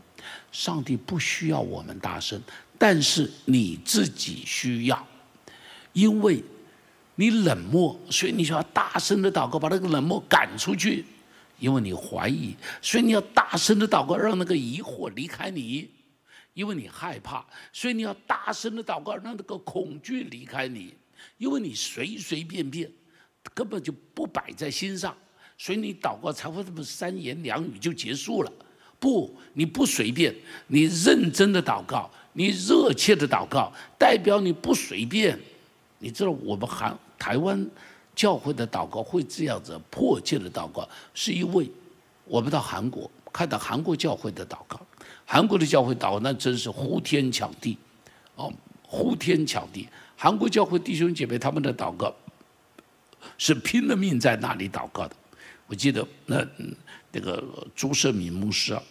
[0.51, 2.41] 上帝不需要我们大声，
[2.77, 5.07] 但是你自己需要，
[5.93, 6.43] 因为。
[7.15, 11.05] 你冷漠，所以你就要大声的祷告，把那个冷漠赶出去，
[11.59, 15.89] 因为你怀疑，所以你要大声的祷告，让那个疑惑离开你，
[16.53, 20.93] 因为你害怕，所以你要大声的祷告，让那个恐惧离开你，
[21.37, 22.91] 因为你随随便便
[23.53, 25.15] 根本就不摆在心上，
[25.57, 28.51] 所以你祷告才会这么三言两语就结束了。
[28.99, 30.35] 不，你不随便，
[30.67, 35.39] 你认真的祷告，你热切的祷告，代表你不随便。
[35.99, 37.67] 你知道我们韩台湾
[38.15, 41.69] 教会的祷告会这样子迫切的祷告，是因为
[42.23, 44.79] 我们到韩国看到韩国教会的祷告，
[45.25, 47.77] 韩国的教会祷告那真是呼天抢地，
[48.35, 48.53] 哦，
[48.83, 49.89] 呼天抢地！
[50.15, 52.15] 韩国教会弟兄姐妹他们的祷告
[53.37, 55.15] 是拼了命在那里祷告的。
[55.67, 56.45] 我记得那
[57.11, 57.43] 那个
[57.75, 58.81] 朱胜敏牧师啊，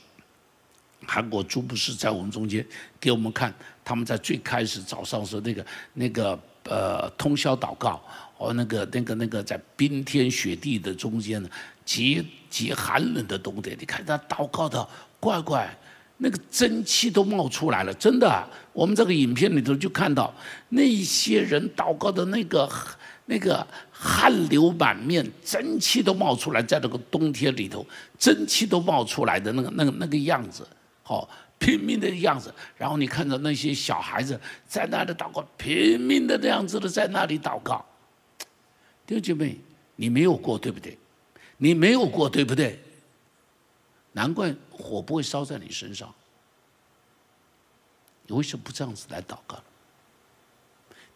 [1.06, 2.66] 韩国朱牧师在我们中间
[3.00, 6.38] 给我们看，他们在最开始早上时候那个那个。
[6.64, 8.02] 呃，通宵祷告，
[8.38, 11.48] 哦，那个、那个、那个，在冰天雪地的中间呢，
[11.84, 14.88] 极极寒冷的冬天，你看他祷告的，
[15.20, 15.68] 乖乖，
[16.16, 18.48] 那个蒸汽都冒出来了，真的。
[18.72, 20.32] 我们这个影片里头就看到
[20.70, 22.66] 那些人祷告的那个、
[23.26, 27.86] 那个汗流满面，蒸汽都冒出来，在那个冬天里头，
[28.18, 30.66] 蒸汽都冒出来的那个、那个、那个样子，
[31.02, 31.28] 好。
[31.64, 34.38] 拼命的样子，然后你看到那些小孩子
[34.68, 37.82] 在那里祷告，拼命的那样子的在那里祷告。
[39.06, 39.58] 弟兄姐妹，
[39.96, 40.98] 你没有过对不对？
[41.56, 42.78] 你没有过对不对？
[44.12, 46.14] 难怪火不会烧在你身上。
[48.26, 49.58] 你为什么不这样子来祷告？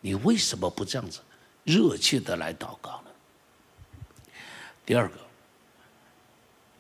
[0.01, 1.21] 你为什么不这样子
[1.65, 4.33] 热切的来祷告呢？
[4.87, 5.17] 第二个，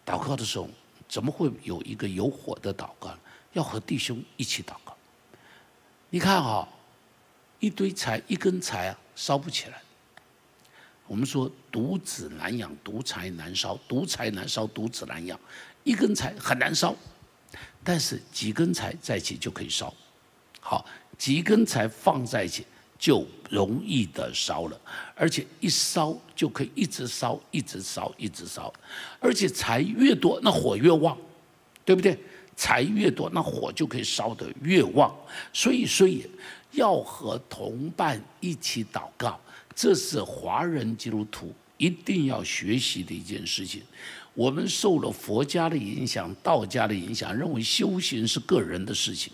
[0.07, 0.71] 祷告的时候
[1.07, 3.19] 怎么会有一个有火的祷告呢？
[3.53, 4.97] 要和弟兄一起祷告。
[6.11, 6.69] 你看哈，
[7.61, 9.81] 一堆柴，一根柴啊，烧不起来。
[11.07, 15.39] 我们说独子难养，独柴难烧，独柴难烧，独子难养。
[15.85, 16.95] 一根柴很难烧，
[17.83, 19.95] 但是几根柴在一起就可以烧。
[20.61, 20.85] 好，
[21.17, 22.67] 几根柴放在一起
[22.99, 24.79] 就容易的烧了，
[25.15, 28.73] 而且一烧就可以一直烧，一直烧，一直烧。
[29.19, 31.17] 而且柴越多，那火越旺，
[31.87, 32.19] 对不对？
[32.59, 35.15] 财越多，那火就可以烧得越旺。
[35.53, 36.27] 所以，所以
[36.73, 39.41] 要和同伴一起祷告，
[39.77, 43.81] 这是华人基督徒一定要学习的一件事情。
[44.35, 49.33] 我们受了佛家的影响、道家的影响，认为修行是个人的事情，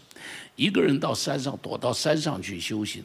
[0.55, 3.03] 一个人到山上躲到山上去修行。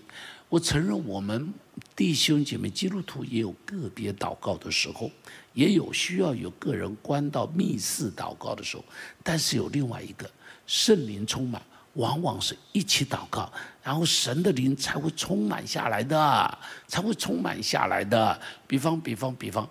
[0.49, 1.53] 我承认，我们
[1.95, 5.09] 弟兄姐妹基督徒也有个别祷告的时候。
[5.53, 8.83] 也有需要有个人关到密室祷告的时候，
[9.23, 10.29] 但是有另外一个
[10.67, 11.61] 圣灵充满、
[11.93, 13.51] 往往是一起祷告，
[13.83, 18.39] 然后神的灵才会充满下来的，才会充满下来的。
[18.67, 19.69] 比方，比方，比方，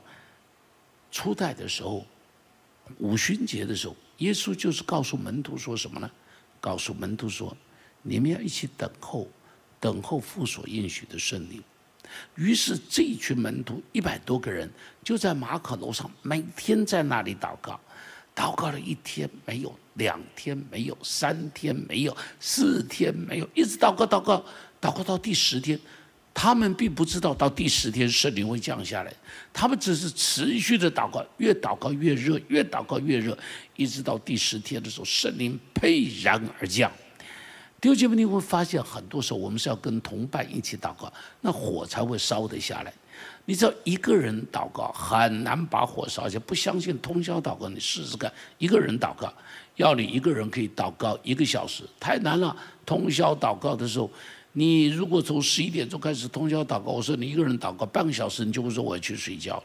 [1.11, 2.05] 初代的时候，
[2.99, 6.11] 五旬节的时候，耶稣就是告诉门徒说什么呢？
[6.61, 7.57] 告诉门徒说
[8.03, 9.29] ：“你们要一起等候，
[9.79, 11.62] 等候父所应许的圣灵。”
[12.36, 14.70] 于是这群门徒一百多个人
[15.02, 17.78] 就在马可楼上，每天在那里祷告。
[18.34, 24.36] 祷告了一天没有，两天没有，三天没有，四天没有，一直祷告祷告
[24.80, 25.76] 祷告到第十天，
[26.32, 29.12] 他们并不知道到第十天圣灵会降下来，
[29.52, 33.36] 他们只是持续的祷告，越祷告越热，越祷告越热，
[33.74, 36.92] 一直到第十天的时候，圣灵沛然而降。
[37.81, 42.93] 弟兄姐妹，你会发现很多时候我们是要跟同伴一起祷告，那火才会烧得下来。
[43.45, 48.33] 你知道一个人祷告很难把火烧下，不相信通宵祷告，你试试看。
[48.59, 49.33] 一个人祷告，
[49.76, 52.55] 要你一个人可以祷告一个小时，太难了。
[52.85, 54.11] 通宵祷告的时候，
[54.55, 59.62] 你如果从十一点钟开始通宵祷告，我说你一个人祷告半个小时，你就会说我要去睡觉。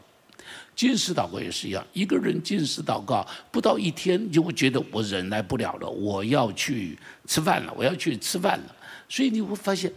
[0.74, 8.76] 进食祷告也是一样，一个人进食祷告不到一天，你就会觉得我忍耐不了了，我要去吃饭了，我要去吃饭了。
[9.08, 9.92] 所以你会发现。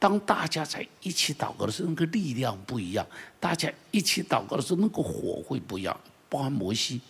[0.00, 3.04] 当大家在一起祷告的时候，那个力量不一样；
[3.40, 6.00] 大家一起祷告的时候，那个火会不一样。
[6.28, 7.00] 包含摩西，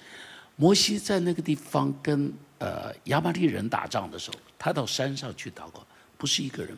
[0.57, 6.75] 摩西在那个地方跟呃亚玛利人打仗的时候，他到山上去祷告，不是一个人，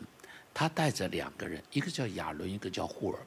[0.53, 3.19] 他带着两个人，一个叫亚伦，一个叫户尔，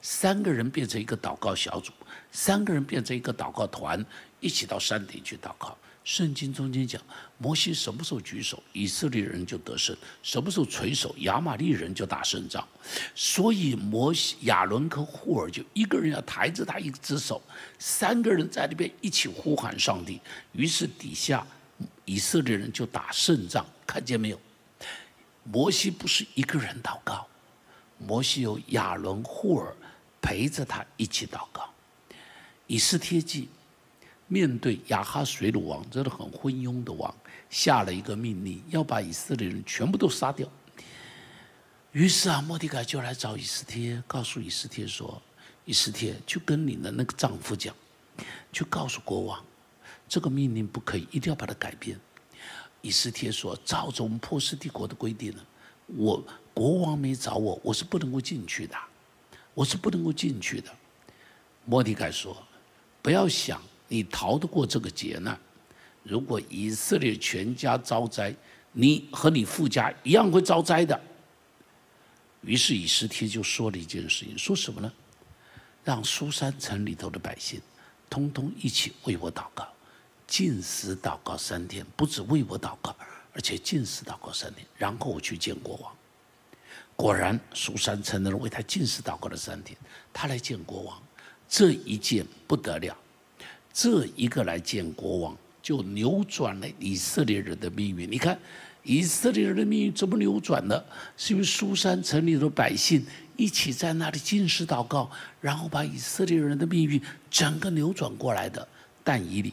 [0.00, 1.92] 三个人变成一个祷告小组，
[2.30, 4.04] 三个人变成一个祷告团，
[4.40, 5.76] 一起到山顶去祷告。
[6.04, 7.00] 圣经中间讲，
[7.38, 12.66] 摩西什么时候举手，以色列人就得胜；什么时候垂手，亚玛利人就打胜仗。
[13.14, 17.40] 所以摩西、亚伦和户尔就一个人要抬着他一只手，
[17.78, 20.20] 三个人在那边一起呼喊上帝。
[20.50, 21.46] 于是底下
[22.04, 24.40] 以色列人就打胜仗，看见没有？
[25.44, 27.28] 摩西不是一个人祷告，
[28.06, 29.74] 摩西有亚伦、户尔
[30.20, 31.68] 陪着他一起祷告。
[32.66, 33.48] 以斯帖记。
[34.28, 37.14] 面对亚哈水鲁王，这个很昏庸的王，
[37.50, 40.48] 下了一个命令，要把以色列人全部都杀掉。
[41.90, 45.20] 于是啊，莫迪凯就来找以斯帖，告诉以斯帖说
[45.66, 47.74] ：“以斯帖，去跟你的那个丈夫讲，
[48.50, 49.44] 去告诉国王，
[50.08, 52.00] 这个命令不可以，一定要把它改变。”
[52.80, 55.42] 以斯帖说：“照着我们波斯帝国的规定呢，
[55.88, 56.24] 我
[56.54, 58.76] 国王没找我，我是不能够进去的，
[59.54, 60.70] 我是不能够进去的。”
[61.64, 62.36] 莫迪凯说
[63.02, 65.38] ：“不要想。”你逃得过这个劫难？
[66.02, 68.34] 如果以色列全家遭灾，
[68.72, 70.98] 你和你父家一样会遭灾的。
[72.40, 74.90] 于是以斯帖就说了一件事情，说什么呢？
[75.84, 77.60] 让苏珊城里头的百姓，
[78.08, 79.68] 通通一起为我祷告，
[80.26, 82.96] 禁食祷告三天，不止为我祷告，
[83.34, 85.92] 而且禁食祷告三天，然后我去见国王。
[86.94, 89.76] 果然，苏珊城的人为他禁食祷告了三天，
[90.12, 91.02] 他来见国王，
[91.48, 92.96] 这一见不得了。
[93.72, 98.08] 这一个来见国王，就扭转了以色列人的命运。
[98.10, 98.38] 你看，
[98.82, 100.84] 以色列人的命运怎么扭转的？
[101.16, 103.04] 是因为苏珊城里的百姓
[103.36, 108.68] 一起在那里进食祷告，然后把以色列人的命运整个扭转过来的。
[109.02, 109.52] 但以理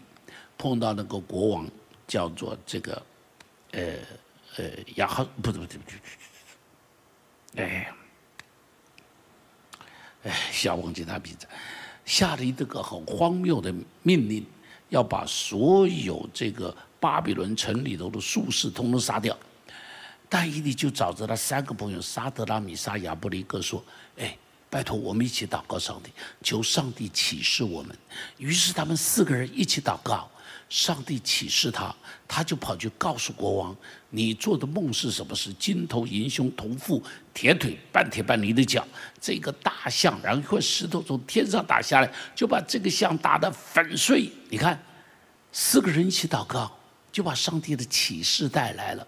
[0.58, 1.68] 碰到那个国王，
[2.06, 3.02] 叫做这个，
[3.72, 3.82] 呃
[4.58, 4.66] 呃
[4.96, 6.00] 亚哈，不对不对不对，
[7.56, 7.92] 哎
[10.24, 11.48] 哎，小王记他名字。
[12.06, 13.74] 下了一个很荒谬的
[14.04, 14.46] 命令，
[14.90, 19.38] 要把所有这个巴比伦城里头的术士通通杀掉。
[20.28, 23.84] 但以理就找着他三个朋友沙德拉米沙亚布利哥说
[24.18, 24.38] ：“哎，
[24.70, 26.12] 拜托我们一起祷告上帝，
[26.44, 27.98] 求上帝启示我们。”
[28.38, 30.30] 于是他们四个人一起祷告。
[30.70, 31.94] 上帝启示他，
[32.28, 33.76] 他就跑去告诉国王
[34.12, 35.36] ：“你做的梦是什么？
[35.36, 37.04] 是金头银胸铜腹
[37.34, 38.88] 铁腿半铁半泥的脚，
[39.20, 44.30] 这个大象，然后一块石头从天上打下来，就把这个象打得粉碎。
[44.48, 44.80] 你看，
[45.52, 46.72] 四个人一起祷告，
[47.12, 49.08] 就把上帝的启示带来了，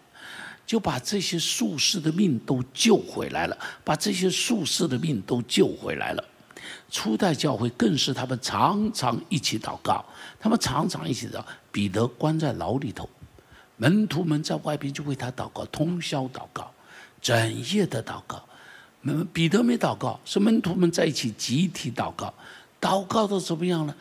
[0.65, 6.25] 就把这些术士的命都救回来了，把这些术士的命都救回来了。”
[6.91, 10.03] 初代教会更是他们常常一起祷告，
[10.37, 11.41] 他们常常一起祷。
[11.71, 13.09] 彼得关在牢里头，
[13.77, 16.69] 门徒们在外边就为他祷告，通宵祷告，
[17.21, 18.43] 整夜的祷告。
[18.99, 22.31] 门彼得没祷告，是门徒们在一起集体祷告。
[22.81, 23.95] 祷告到怎么样呢？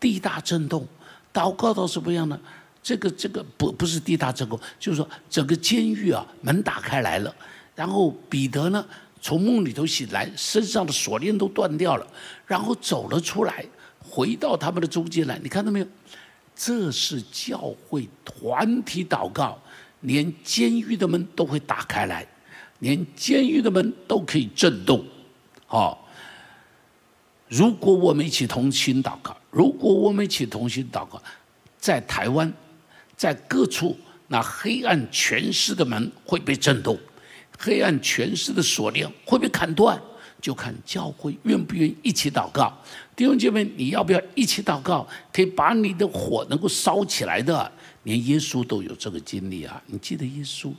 [0.00, 0.86] 地大震动。
[1.32, 2.40] 祷告到什么样呢？
[2.82, 7.32] 这个这个不不是地大震动，就是说整个监狱啊门打开来了，
[7.76, 8.84] 然后彼得呢？
[9.20, 12.06] 从梦里头醒来，身上的锁链都断掉了，
[12.46, 13.64] 然后走了出来，
[13.98, 15.38] 回到他们的中间来。
[15.42, 15.86] 你看到没有？
[16.54, 19.58] 这是教会团体祷告，
[20.00, 22.26] 连监狱的门都会打开来，
[22.80, 25.02] 连监狱的门都可以震动。
[25.66, 26.06] 好，
[27.48, 31.22] 如果我们一起同心祷告，如果我们一起同心祷告，
[31.78, 32.52] 在台湾，
[33.16, 33.96] 在各处，
[34.28, 36.98] 那黑暗权势的门会被震动，
[37.62, 40.00] 黑暗权势的锁链会被砍断。
[40.40, 42.72] 就看教会愿不愿意一起祷告，
[43.14, 45.06] 弟兄姐妹，你要不要一起祷告？
[45.30, 47.70] 可以把你的火能够烧起来的，
[48.04, 49.82] 连耶稣都有这个经历啊！
[49.84, 50.72] 你记得耶稣，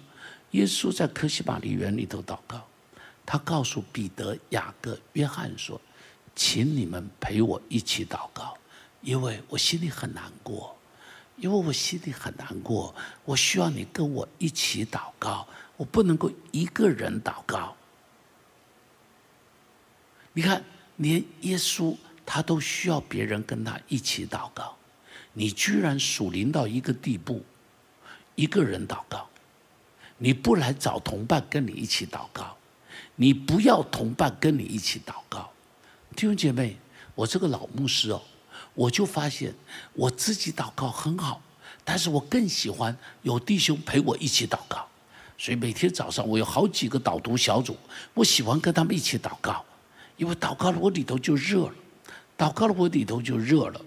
[0.49, 2.65] 耶稣在科西玛丽园里头祷告，
[3.23, 5.79] 他告诉彼得、雅各、约翰说
[6.35, 8.57] ：“请你们陪我一起祷告，
[9.01, 10.75] 因为我心里很难过，
[11.37, 15.47] 因为我心里很难过，我需要你跟我一起祷告，
[15.81, 17.75] 我不能够一个人祷告。”
[20.33, 20.63] 你看，
[20.97, 24.77] 连耶稣他都需要别人跟他一起祷告，
[25.33, 27.43] 你居然属灵到一个地步，
[28.35, 29.27] 一个人祷告，
[30.19, 32.55] 你不来找同伴跟你一起祷告，
[33.15, 35.51] 你不要同伴跟你一起祷告，
[36.15, 36.77] 弟兄姐妹，
[37.15, 38.21] 我这个老牧师哦，
[38.75, 39.55] 我就发现
[39.93, 41.41] 我自己祷告很好，
[41.83, 44.87] 但是我更喜欢有弟兄陪我一起祷告，
[45.41, 47.75] 所以每天早上我有好几个导读小组，
[48.13, 49.65] 我喜欢跟他们一起祷告。
[50.15, 51.73] 因为祷告了，我里头就热了；
[52.37, 53.81] 祷告了，我里头就热了。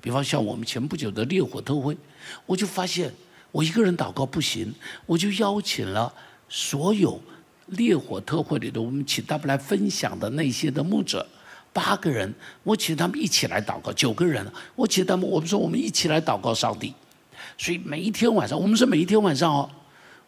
[0.00, 1.96] 比方像我们前不久的烈火特会，
[2.44, 3.14] 我就发现
[3.52, 4.74] 我一个人祷告不行，
[5.06, 6.12] 我就邀请了
[6.48, 7.20] 所有
[7.66, 11.24] 烈火特会里的我们请他们来分享的那些的牧者，
[11.72, 12.34] 八个人，
[12.64, 14.44] 我请他们一起来祷告；九个人，
[14.74, 16.92] 我请他们，我们说我们一起来祷告上帝。
[17.56, 19.70] 所以每一天晚上，我们是每一天晚上哦。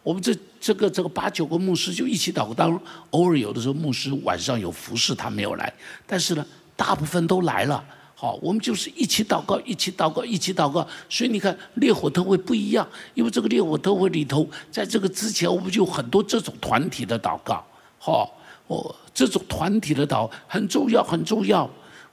[0.01, 2.79] 我们这这个这个八九个牧师就一起祷告，当然
[3.11, 5.71] 偶尔有的时候牧师晚上有服侍，他没有来，
[6.07, 6.45] 但是呢，
[6.75, 7.83] 大部分都来了。
[8.15, 10.85] 好，我们就是一起祷告，一起祷告，一起祷告。
[11.09, 17.63] 所以你看，烈火特会不一样，因为这个烈火特会里头，在这个之前，我们就有很多这种团体的祷告。
[17.97, 18.29] 好，
[18.67, 21.69] 哦，这种团体的祷很重要，很重要。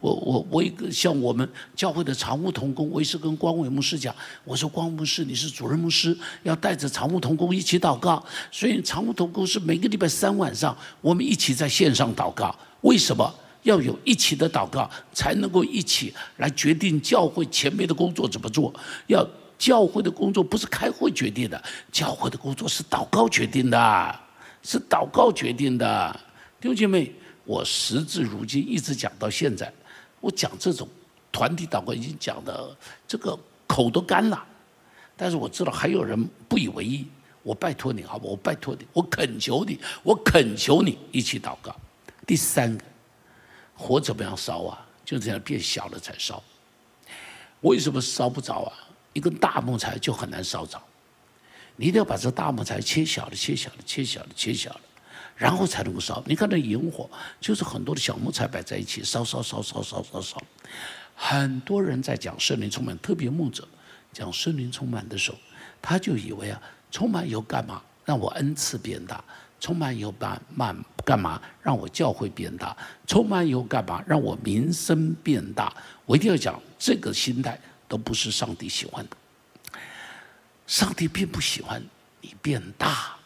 [0.06, 8.24] 我我我一个像我们教会的常务同工，我也是跟光伟牧师讲，我说光牧师你是主任牧师，要带着常务同工一起祷告。
[8.52, 12.54] 所以常务同工是每个礼拜三晚上，我们一起在线上祷告。
[12.82, 13.34] 为什么
[13.64, 18.72] 要有一起的祷告，才能够一起来决定教会前面的工作怎么做？
[19.08, 19.26] 要
[19.58, 24.20] 教会的工作不是开会决定的，教会的工作是祷告决定的，
[24.62, 26.20] 是祷告决定的。
[26.60, 27.12] 弟兄姐妹，
[27.44, 29.72] 我时至如今一直讲到现在。
[30.26, 30.88] 我讲这种
[31.30, 34.44] 团体祷告已经讲的这个口都干了，
[35.16, 37.06] 但是我知道还有人不以为意。
[37.44, 38.26] 我拜托你，好不？
[38.30, 41.72] 我拜托你，我恳求你，我恳求你一起祷告。
[42.26, 42.84] 第三个，
[43.72, 44.84] 火怎么样烧啊？
[45.04, 46.42] 就这样变小了才烧。
[47.60, 48.72] 为什么烧不着啊？
[49.12, 50.82] 一根大木材就很难烧着，
[51.76, 54.80] 你一定要把这大木材切小了，切小了，切小了，切小了。
[55.36, 56.22] 然后才能够烧。
[56.26, 57.08] 你看那萤火，
[57.40, 60.42] 就是很多的小木材摆在一起，烧烧烧烧烧烧烧。
[61.14, 63.66] 很多人在讲圣灵充满，特别牧者
[64.12, 65.38] 讲圣灵充满的时候，
[65.80, 66.60] 他就以为啊，
[66.90, 67.82] 充满以后干嘛？
[68.04, 69.22] 让我恩赐变大。
[69.58, 71.40] 充满以后慢慢干嘛？
[71.62, 72.76] 让我教会变大。
[73.06, 74.04] 充满以后干嘛？
[74.06, 75.74] 让我名声变大。
[76.04, 77.58] 我一定要讲，这个心态
[77.88, 79.16] 都不是上帝喜欢的。
[80.66, 81.82] 上帝并不喜欢
[82.20, 83.16] 你变大。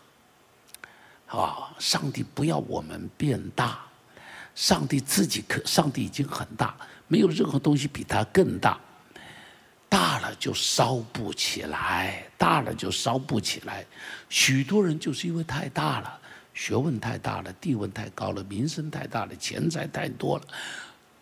[1.31, 1.75] 啊！
[1.79, 3.81] 上帝不要我们变大，
[4.55, 6.77] 上帝自己可，上帝已经很大，
[7.07, 8.79] 没有任何东西比他更大。
[9.89, 13.85] 大了就烧不起来，大了就烧不起来。
[14.29, 16.21] 许多人就是因为太大了，
[16.55, 20.45] 学问太大了，地位太高了，名声太大了，钱财太多了，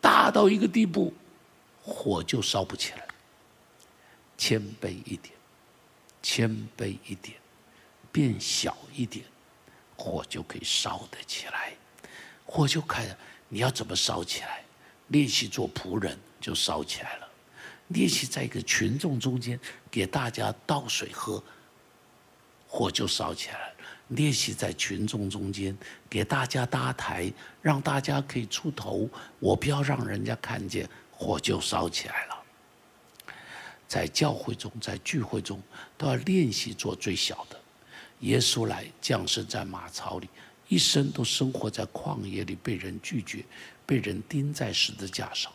[0.00, 1.14] 大到一个地步，
[1.82, 3.06] 火就烧不起来。
[4.36, 5.34] 谦卑一点，
[6.22, 7.36] 谦卑一点，
[8.12, 9.24] 变小一点。
[9.98, 11.74] 火就可以烧得起来，
[12.46, 13.18] 火就开了。
[13.48, 14.62] 你要怎么烧起来？
[15.08, 17.28] 练习做仆人就烧起来了。
[17.88, 19.58] 练习在一个群众中间
[19.90, 21.42] 给大家倒水喝，
[22.66, 23.74] 火就烧起来了。
[24.08, 25.76] 练习在群众中间
[26.08, 32.42] 给大家搭台，让大家可以出头，我不要让人家看见，火就烧起来了。
[33.88, 35.60] 在教会中，在聚会中，
[35.96, 37.58] 都要练习做最小的。
[38.20, 40.28] 耶稣来降生在马槽里，
[40.68, 43.44] 一生都生活在旷野里，被人拒绝，
[43.86, 45.52] 被人钉在十字架上。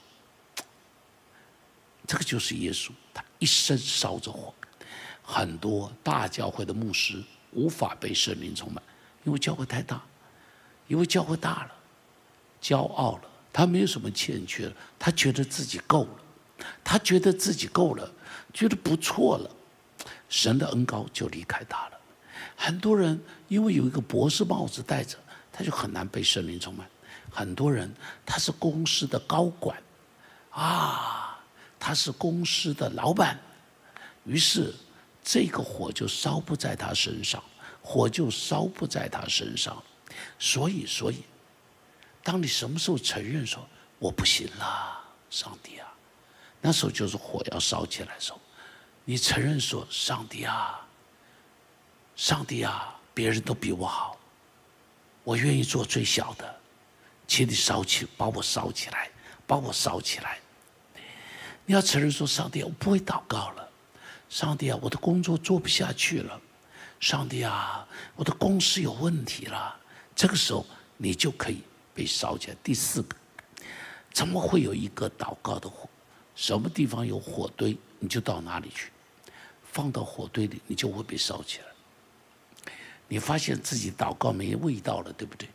[2.07, 4.53] 这个就是耶稣，他一生烧着火。
[5.21, 8.83] 很多大教会的牧师无法被圣灵充满，
[9.23, 10.03] 因为教会太大，
[10.87, 11.71] 因为教会大了，
[12.61, 18.11] 骄傲了，他没有什么欠缺了，他觉得自己够了，他觉得自己够了，
[18.53, 19.49] 觉得不错了，
[20.27, 21.92] 神的恩高就离开他了。
[22.63, 25.17] 很多人因为有一个博士帽子戴着，
[25.51, 26.89] 他就很难被圣灵充满。
[27.29, 27.93] 很多人
[28.25, 29.77] 他是公司的高管，
[30.51, 31.43] 啊，
[31.77, 33.37] 他是公司的老板，
[34.23, 34.73] 于是
[35.21, 37.43] 这个火就烧不在他身上，
[37.81, 39.83] 火就烧不在他身上。
[40.39, 41.25] 所以，所以，
[42.23, 43.67] 当你什么时候承认说
[43.99, 45.93] 我不行了，上帝啊，
[46.61, 48.39] 那时候就是火要烧起来的时候。
[49.03, 50.82] 你承认说上帝啊，
[52.15, 54.17] 上帝啊，别人都比我好，
[55.23, 56.55] 我愿意做最小的。
[57.27, 59.09] 请你烧起，把我烧起来，
[59.47, 60.37] 把我烧起来。
[61.65, 63.69] 你要承认说：“上帝，我不会祷告了。”
[64.29, 66.39] 上帝啊，我的工作做不下去了。
[66.99, 69.75] 上帝啊，我的公司有问题了。
[70.15, 70.65] 这个时候，
[70.97, 72.57] 你就可以被烧起来。
[72.63, 73.15] 第四个，
[74.11, 75.89] 怎么会有一个祷告的火？
[76.35, 78.91] 什么地方有火堆，你就到哪里去，
[79.71, 81.65] 放到火堆里，你就会被烧起来。
[83.07, 85.47] 你发现自己祷告没味道了，对不对？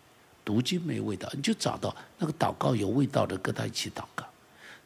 [0.44, 4.24] 读经没味道，你就找到那个祷告有味道的，跟他一起祷告；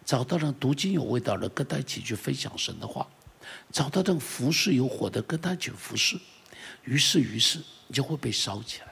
[0.04, 3.06] 找到了读经有味道的，跟他一起去分享神的话；
[3.70, 6.18] 找到那个服侍有火的，跟他一起服侍。
[6.84, 8.88] 于是，于是你就会被烧起来。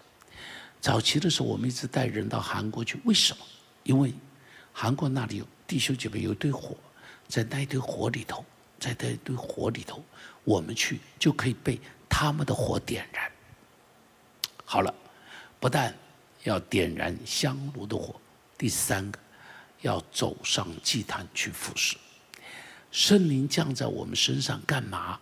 [0.81, 3.45] 早期的时候，我们一直带人到韩国去，为什么？
[3.83, 4.15] 因为
[4.73, 6.77] 韩国那里有弟兄姐妹有一堆火，
[7.27, 8.45] 在那一堆火里头，
[8.79, 10.01] 在那一堆火里头，
[10.45, 13.29] 我们去就可以被他们的火点燃。
[14.73, 14.95] 好了，
[15.59, 15.93] 不但。
[16.45, 18.19] 要点燃香炉的火，
[18.57, 19.19] 第三个，
[19.83, 21.99] 要走上祭坛去服侍。
[22.91, 25.21] 圣灵降在我们身上干嘛？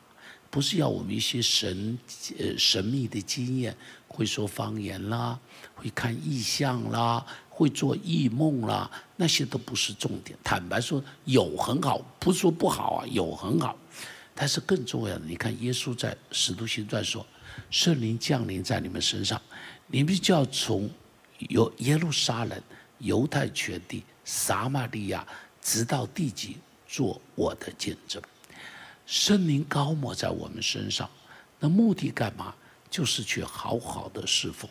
[0.48, 1.98] 不是要我们一些神
[2.38, 3.76] 呃神秘的经验，
[4.06, 5.36] 会说方言啦，
[5.74, 10.38] 会看异象啦，会做异梦啦，那些都不是重点。
[10.44, 13.76] 坦白说，有很好，不是说不好啊，有很好。
[14.36, 17.26] 但是更重要的，你看耶稣在使徒行传说，
[17.70, 19.40] 圣灵降临在你们身上，
[19.86, 20.90] 你们就要从。
[21.50, 22.60] 由耶路撒冷、
[22.98, 25.24] 犹太全地、撒玛利亚，
[25.62, 26.56] 直到地极，
[26.88, 28.20] 做我的见证。
[29.06, 31.08] 圣灵高抹在我们身上，
[31.60, 32.52] 那目的干嘛？
[32.90, 34.68] 就是去好好的侍奉。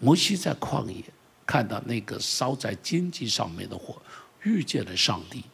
[0.00, 1.04] 摩西在旷野
[1.46, 4.02] 看到那个烧在荆棘上面的火，
[4.42, 5.44] 遇见了上帝。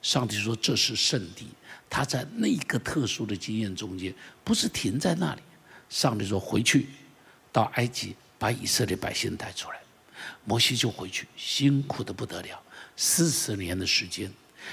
[0.00, 1.48] 上帝说：“这是圣地。”
[1.90, 5.42] 他在那个特殊的经验中间，不是停在那里。
[5.92, 6.88] 上帝说：“回去，
[7.52, 9.80] 到埃及。”把以色列百姓带出来，
[10.44, 12.60] 摩西就回去，辛苦的不得了，
[12.96, 14.28] 四十年的时间。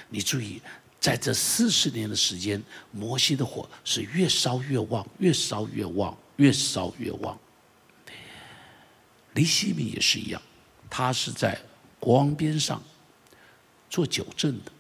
[0.10, 0.60] 你注意，
[1.00, 2.60] 在这四十年的时间，
[2.92, 7.38] 摩西的火是越烧越旺，越烧越旺，越烧越旺。
[9.36, 10.42] 黎西米也是一样，
[10.90, 11.62] 他是在
[12.00, 12.82] 国王边上
[13.88, 14.72] 做酒政的，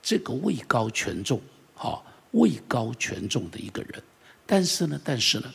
[0.00, 1.42] 这个位高权重，
[1.74, 2.00] 哈
[2.30, 4.00] 位高权重的一个人。
[4.46, 5.52] 但是呢，但是呢。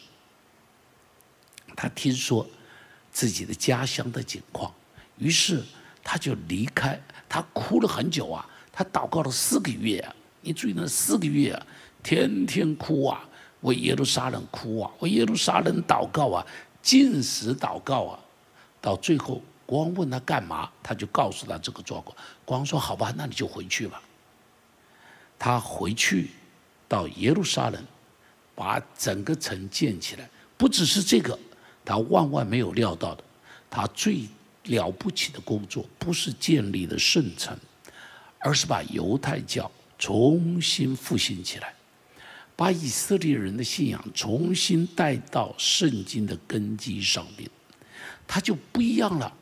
[1.76, 2.46] 他听说
[3.10, 4.74] 自己的家乡的景况，
[5.18, 5.64] 于是
[6.04, 7.00] 他就离开。
[7.30, 10.14] 他哭了很久啊，他祷告了四个月啊。
[10.42, 11.68] 你注意那四个月啊，
[12.04, 13.24] 天天哭啊，
[13.62, 16.46] 为耶路撒冷哭啊，为耶路撒冷祷告啊，
[16.82, 18.20] 进食祷告啊。
[18.82, 22.18] 到最后，国王问他干嘛，他就告诉他这个状况。
[22.44, 24.02] 国王说：“好吧，那你就回去吧。”
[25.40, 26.32] 他回去
[26.90, 27.86] 到耶路撒冷，
[28.60, 31.40] 把整个城建起来，不只是这个。
[31.86, 33.24] 他万万没有料到的，
[33.70, 34.28] 他最
[34.64, 37.58] 了不起的工作不是建立了圣城，
[38.40, 41.74] 而是把犹太教重新复兴起来，
[42.58, 47.50] 把以色列人的信仰重新带到圣经的根基上面。
[48.28, 49.34] 他就不一样了，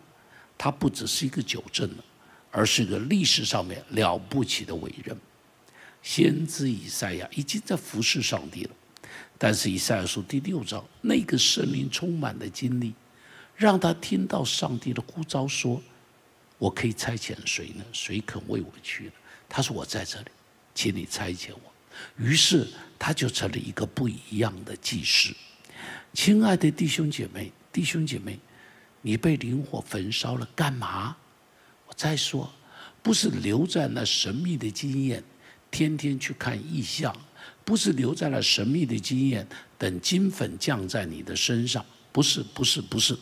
[0.59, 2.05] 他不只是一个九正了，
[2.51, 5.17] 而是一个历史上面了不起的伟人。
[6.03, 8.69] 先知以赛亚已经在服侍上帝了。
[9.37, 12.93] 但是以赛亚书第六章那个圣灵充满的经历，
[13.55, 15.81] 让他听到上帝的呼召，说
[16.57, 17.85] ：“我可以差遣谁呢？
[17.93, 19.11] 谁肯为我去呢？”
[19.47, 20.27] 他说：“我在这里，
[20.73, 21.73] 请你差遣我。”
[22.17, 22.67] 于是
[22.97, 25.33] 他就成了一个不一样的祭司。
[26.13, 28.39] 亲爱的弟兄姐妹，弟兄姐妹，
[29.01, 31.15] 你被灵火焚烧了，干嘛？
[31.87, 32.51] 我再说，
[33.03, 35.23] 不是留在那神秘的经验，
[35.69, 37.15] 天天去看异象。
[37.67, 39.45] 不是留在了神秘的经验，
[39.77, 43.13] 等金粉降在你的身上，不是，不是，不是，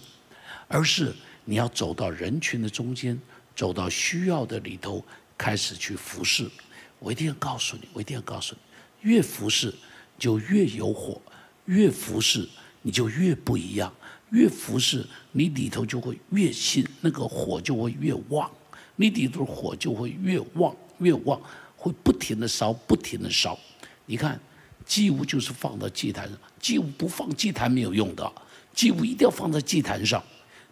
[0.68, 1.12] 而是
[1.46, 3.20] 你要走到人群的中间，
[3.56, 5.04] 走到需要的里头，
[5.36, 6.48] 开始去服侍。
[7.00, 9.74] 我一定要告诉你，我一定要告诉你，越服侍
[10.20, 11.20] 就越有火，
[11.66, 12.48] 越服侍
[12.84, 13.92] 你就越不一样，
[14.30, 18.48] 越服侍你里头就会越新，那个火就会越旺，
[18.96, 21.42] 你里头火就会越旺越旺，
[21.76, 23.60] 会不停的烧，不停的烧。
[24.06, 24.40] 你看，
[24.86, 28.32] 祭物就是放到祭坛上，祭物不放祭坛没有用的，
[28.74, 30.24] 祭物一定要放在祭坛上。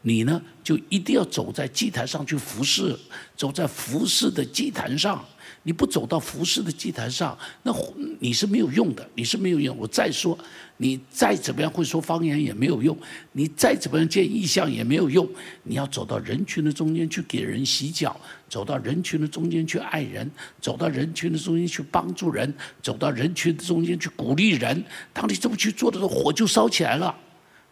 [0.02, 2.98] 你呢，就一定要走在祭坛上去服侍，
[3.38, 5.24] 走在服侍的祭坛上。
[5.64, 7.74] 你不走到服侍的祭坛上，那
[8.20, 9.76] 你是没有用的，你是没有用。
[9.78, 10.38] 我再说，
[10.78, 12.98] 你再怎么样会说方言也没有用，
[13.32, 15.28] 你再怎么样见异象也没有用。
[15.64, 24.84] 你要走到人群的中间去给人洗脚，走到人群的中间去爱人，走到人群的中间去帮助人，走到人群的中间去鼓励人。
[25.14, 27.16] 当你这么去做的时候，火就烧起来了。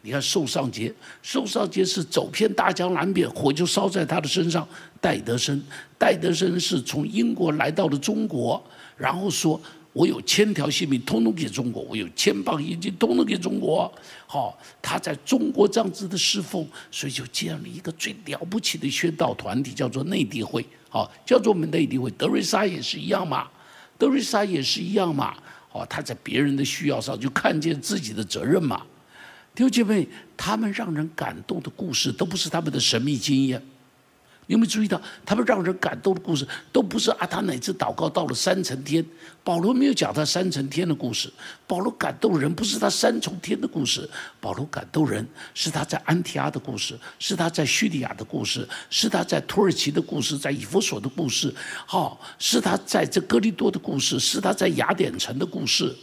[0.03, 4.67] 你看寿上节，寿上节是走遍大江南北，火就烧在他的身上。
[4.99, 5.61] 戴德生，
[5.97, 8.61] 戴德生是从英国来到了中国，
[8.97, 9.59] 然后说
[9.93, 13.91] ：“我有千条性命，通通给中国；我有千磅银金，通通给中国。”
[14.27, 20.65] 好，他在中国这样子的侍奉，所以就建立一个最了不起的宣道团体，叫做内地会。
[20.89, 22.09] 好，叫做我们内地会。
[22.11, 23.47] 德瑞莎也是一样嘛，
[23.97, 25.35] 德瑞莎也是一样嘛。
[25.69, 28.81] 好，他在别人的需要上就看见自己的责任嘛。
[29.53, 33.61] 弟兄姐妹，他们让人感动的故事，都不是他们的神秘经验。
[34.47, 37.27] 你有没有注意到，他们让人感动的故事，都不是啊？
[37.27, 39.05] 他哪次祷告到了三层天？
[39.43, 41.31] 保罗没有讲他三层天的故事。
[41.67, 44.09] 保罗感动人，不是他三重天的故事。
[44.41, 51.53] 保罗感动人，是他在安提阿的故事，是他在叙利亚的故事，是他在土耳其的故事，在以弗所的故事，
[51.85, 55.95] 好，是他在这哥利多的故事，是他在雅典城的故事。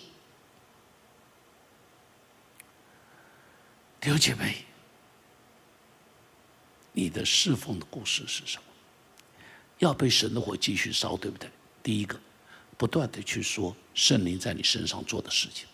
[4.01, 4.65] 弟兄姐妹。
[6.93, 8.65] 你的侍奉的故事是什么？
[9.79, 11.49] 要被神的火继续烧，对不对？
[11.81, 12.19] 第一个，
[12.77, 15.67] 不断的去说圣灵在你身上做的事情；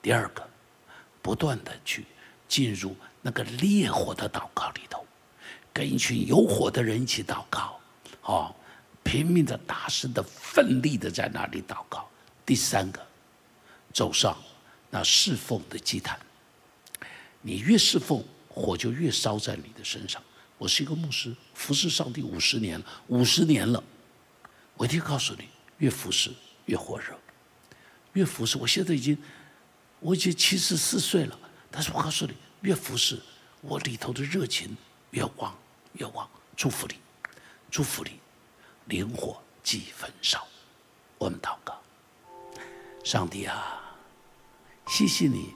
[0.00, 0.48] 第二个，
[1.20, 2.06] 不断的去
[2.48, 5.04] 进入那个烈火的祷告里头，
[5.70, 7.78] 跟一群有火的人一起祷告，
[8.22, 8.54] 哦，
[9.02, 12.08] 拼命的、大声的、奋力的在那里祷告。
[12.46, 13.06] 第三个，
[13.92, 14.34] 走上
[14.88, 16.18] 那侍奉的祭坛，
[17.46, 20.22] 你越侍奉，火就越烧在你的身上。
[20.56, 23.84] 我是一个牧师，服侍上帝五十年了，五十年了。
[24.78, 26.30] 我一定告诉你，越服侍
[26.64, 27.14] 越火热，
[28.14, 28.56] 越服侍。
[28.56, 29.18] 我现在已经，
[30.00, 31.38] 我已经七十四岁了，
[31.70, 32.32] 但是我告诉你，
[32.62, 33.20] 越服侍，
[33.60, 34.74] 我里头的热情
[35.10, 35.54] 越旺，
[35.92, 36.26] 越旺。
[36.56, 36.94] 祝福你，
[37.70, 38.12] 祝福你，
[38.86, 40.46] 灵火几焚烧。
[41.18, 41.78] 我们祷告，
[43.04, 43.82] 上帝啊，
[44.86, 45.52] 谢谢你，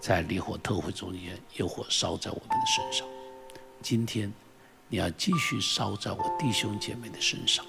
[0.00, 3.06] 在烈火特会中间，有火烧在我们的身上。
[3.82, 4.32] 今天，
[4.88, 7.64] 你要继续烧在我弟兄姐妹的身上。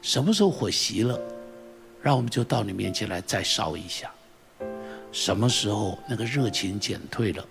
[0.00, 1.20] 什么时候火熄了，
[2.00, 4.08] 让我们就到你面前来再烧一下。
[5.10, 7.44] 什么时候那个热情减退了，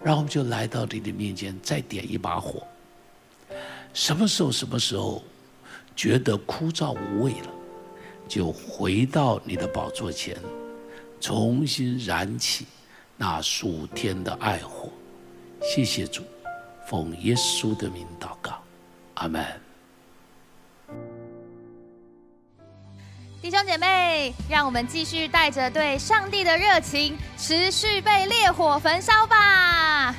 [0.00, 2.64] 让我们就来到你的面前再点一把火。
[3.92, 5.22] 什么时候什么时候
[5.96, 7.50] 觉得枯燥无味了，
[8.28, 10.36] 就回到你的宝座前，
[11.20, 12.66] 重新燃起
[13.16, 14.90] 那属天的爱火。
[15.62, 16.22] 谢谢主。
[16.86, 18.62] 奉耶稣的名祷告，
[19.14, 19.42] 阿门。
[23.40, 30.14] 弟兄姐妹，让我们继续带着对上帝的热情，持续被烈火焚烧吧。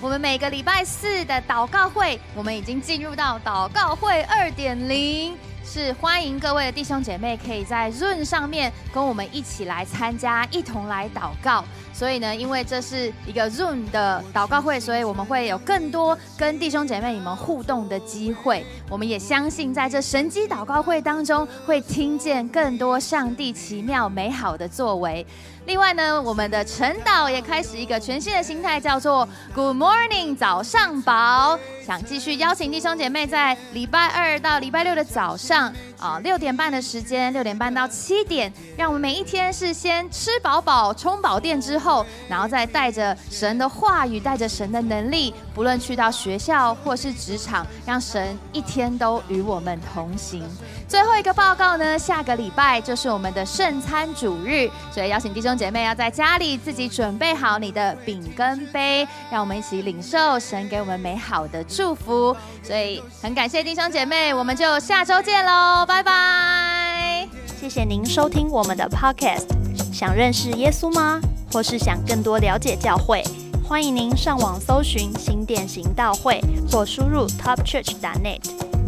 [0.00, 5.36] 我们每个礼拜四的祷告会，我们已经进入到祷告会二点零。
[5.64, 11.64] 是欢迎各位的弟兄姐妹可以在 Zoom 上面跟我们一起来参加，一同来祷告。
[11.92, 18.64] 所以呢，因为这是一个 Zoom 的祷告会，所以我们会有更多跟弟兄姐妹你们互动的机会。
[18.88, 25.24] 我们也相信在这神机祷告会当中，会听见更多上帝奇妙美好的作为。
[25.66, 31.58] 另外呢，我们的晨祷也开始一个全新的心态，叫做 Good Morning 早上宝。
[31.86, 50.42] 想继续邀请弟兄姐妹在礼拜二到礼拜六的早上啊六点半的时间，六点半到七点，让我们每一天是先吃饱饱、充饱电之后，然后再带着神的话语，带着神的能力，不论去到学校或是职场，让神一天都与我们同行。
[50.90, 62.36] 最后一个报告呢，下个礼拜就是我们的圣餐主日，所以邀请弟兄姐妹要在家里自己准备好你的饼跟杯，让我们一起领受神给我们美好的祝福。
[62.60, 67.28] 所以很感谢弟兄姐妹，我们就下周见喽，拜拜！
[67.60, 69.46] 谢谢您收听我们的 Podcast。
[69.92, 71.20] 想认识耶稣吗？
[71.52, 73.22] 或是想更多了解教会？
[73.64, 78.40] 欢迎您上网搜寻新店行道会，或输入 topchurch.net。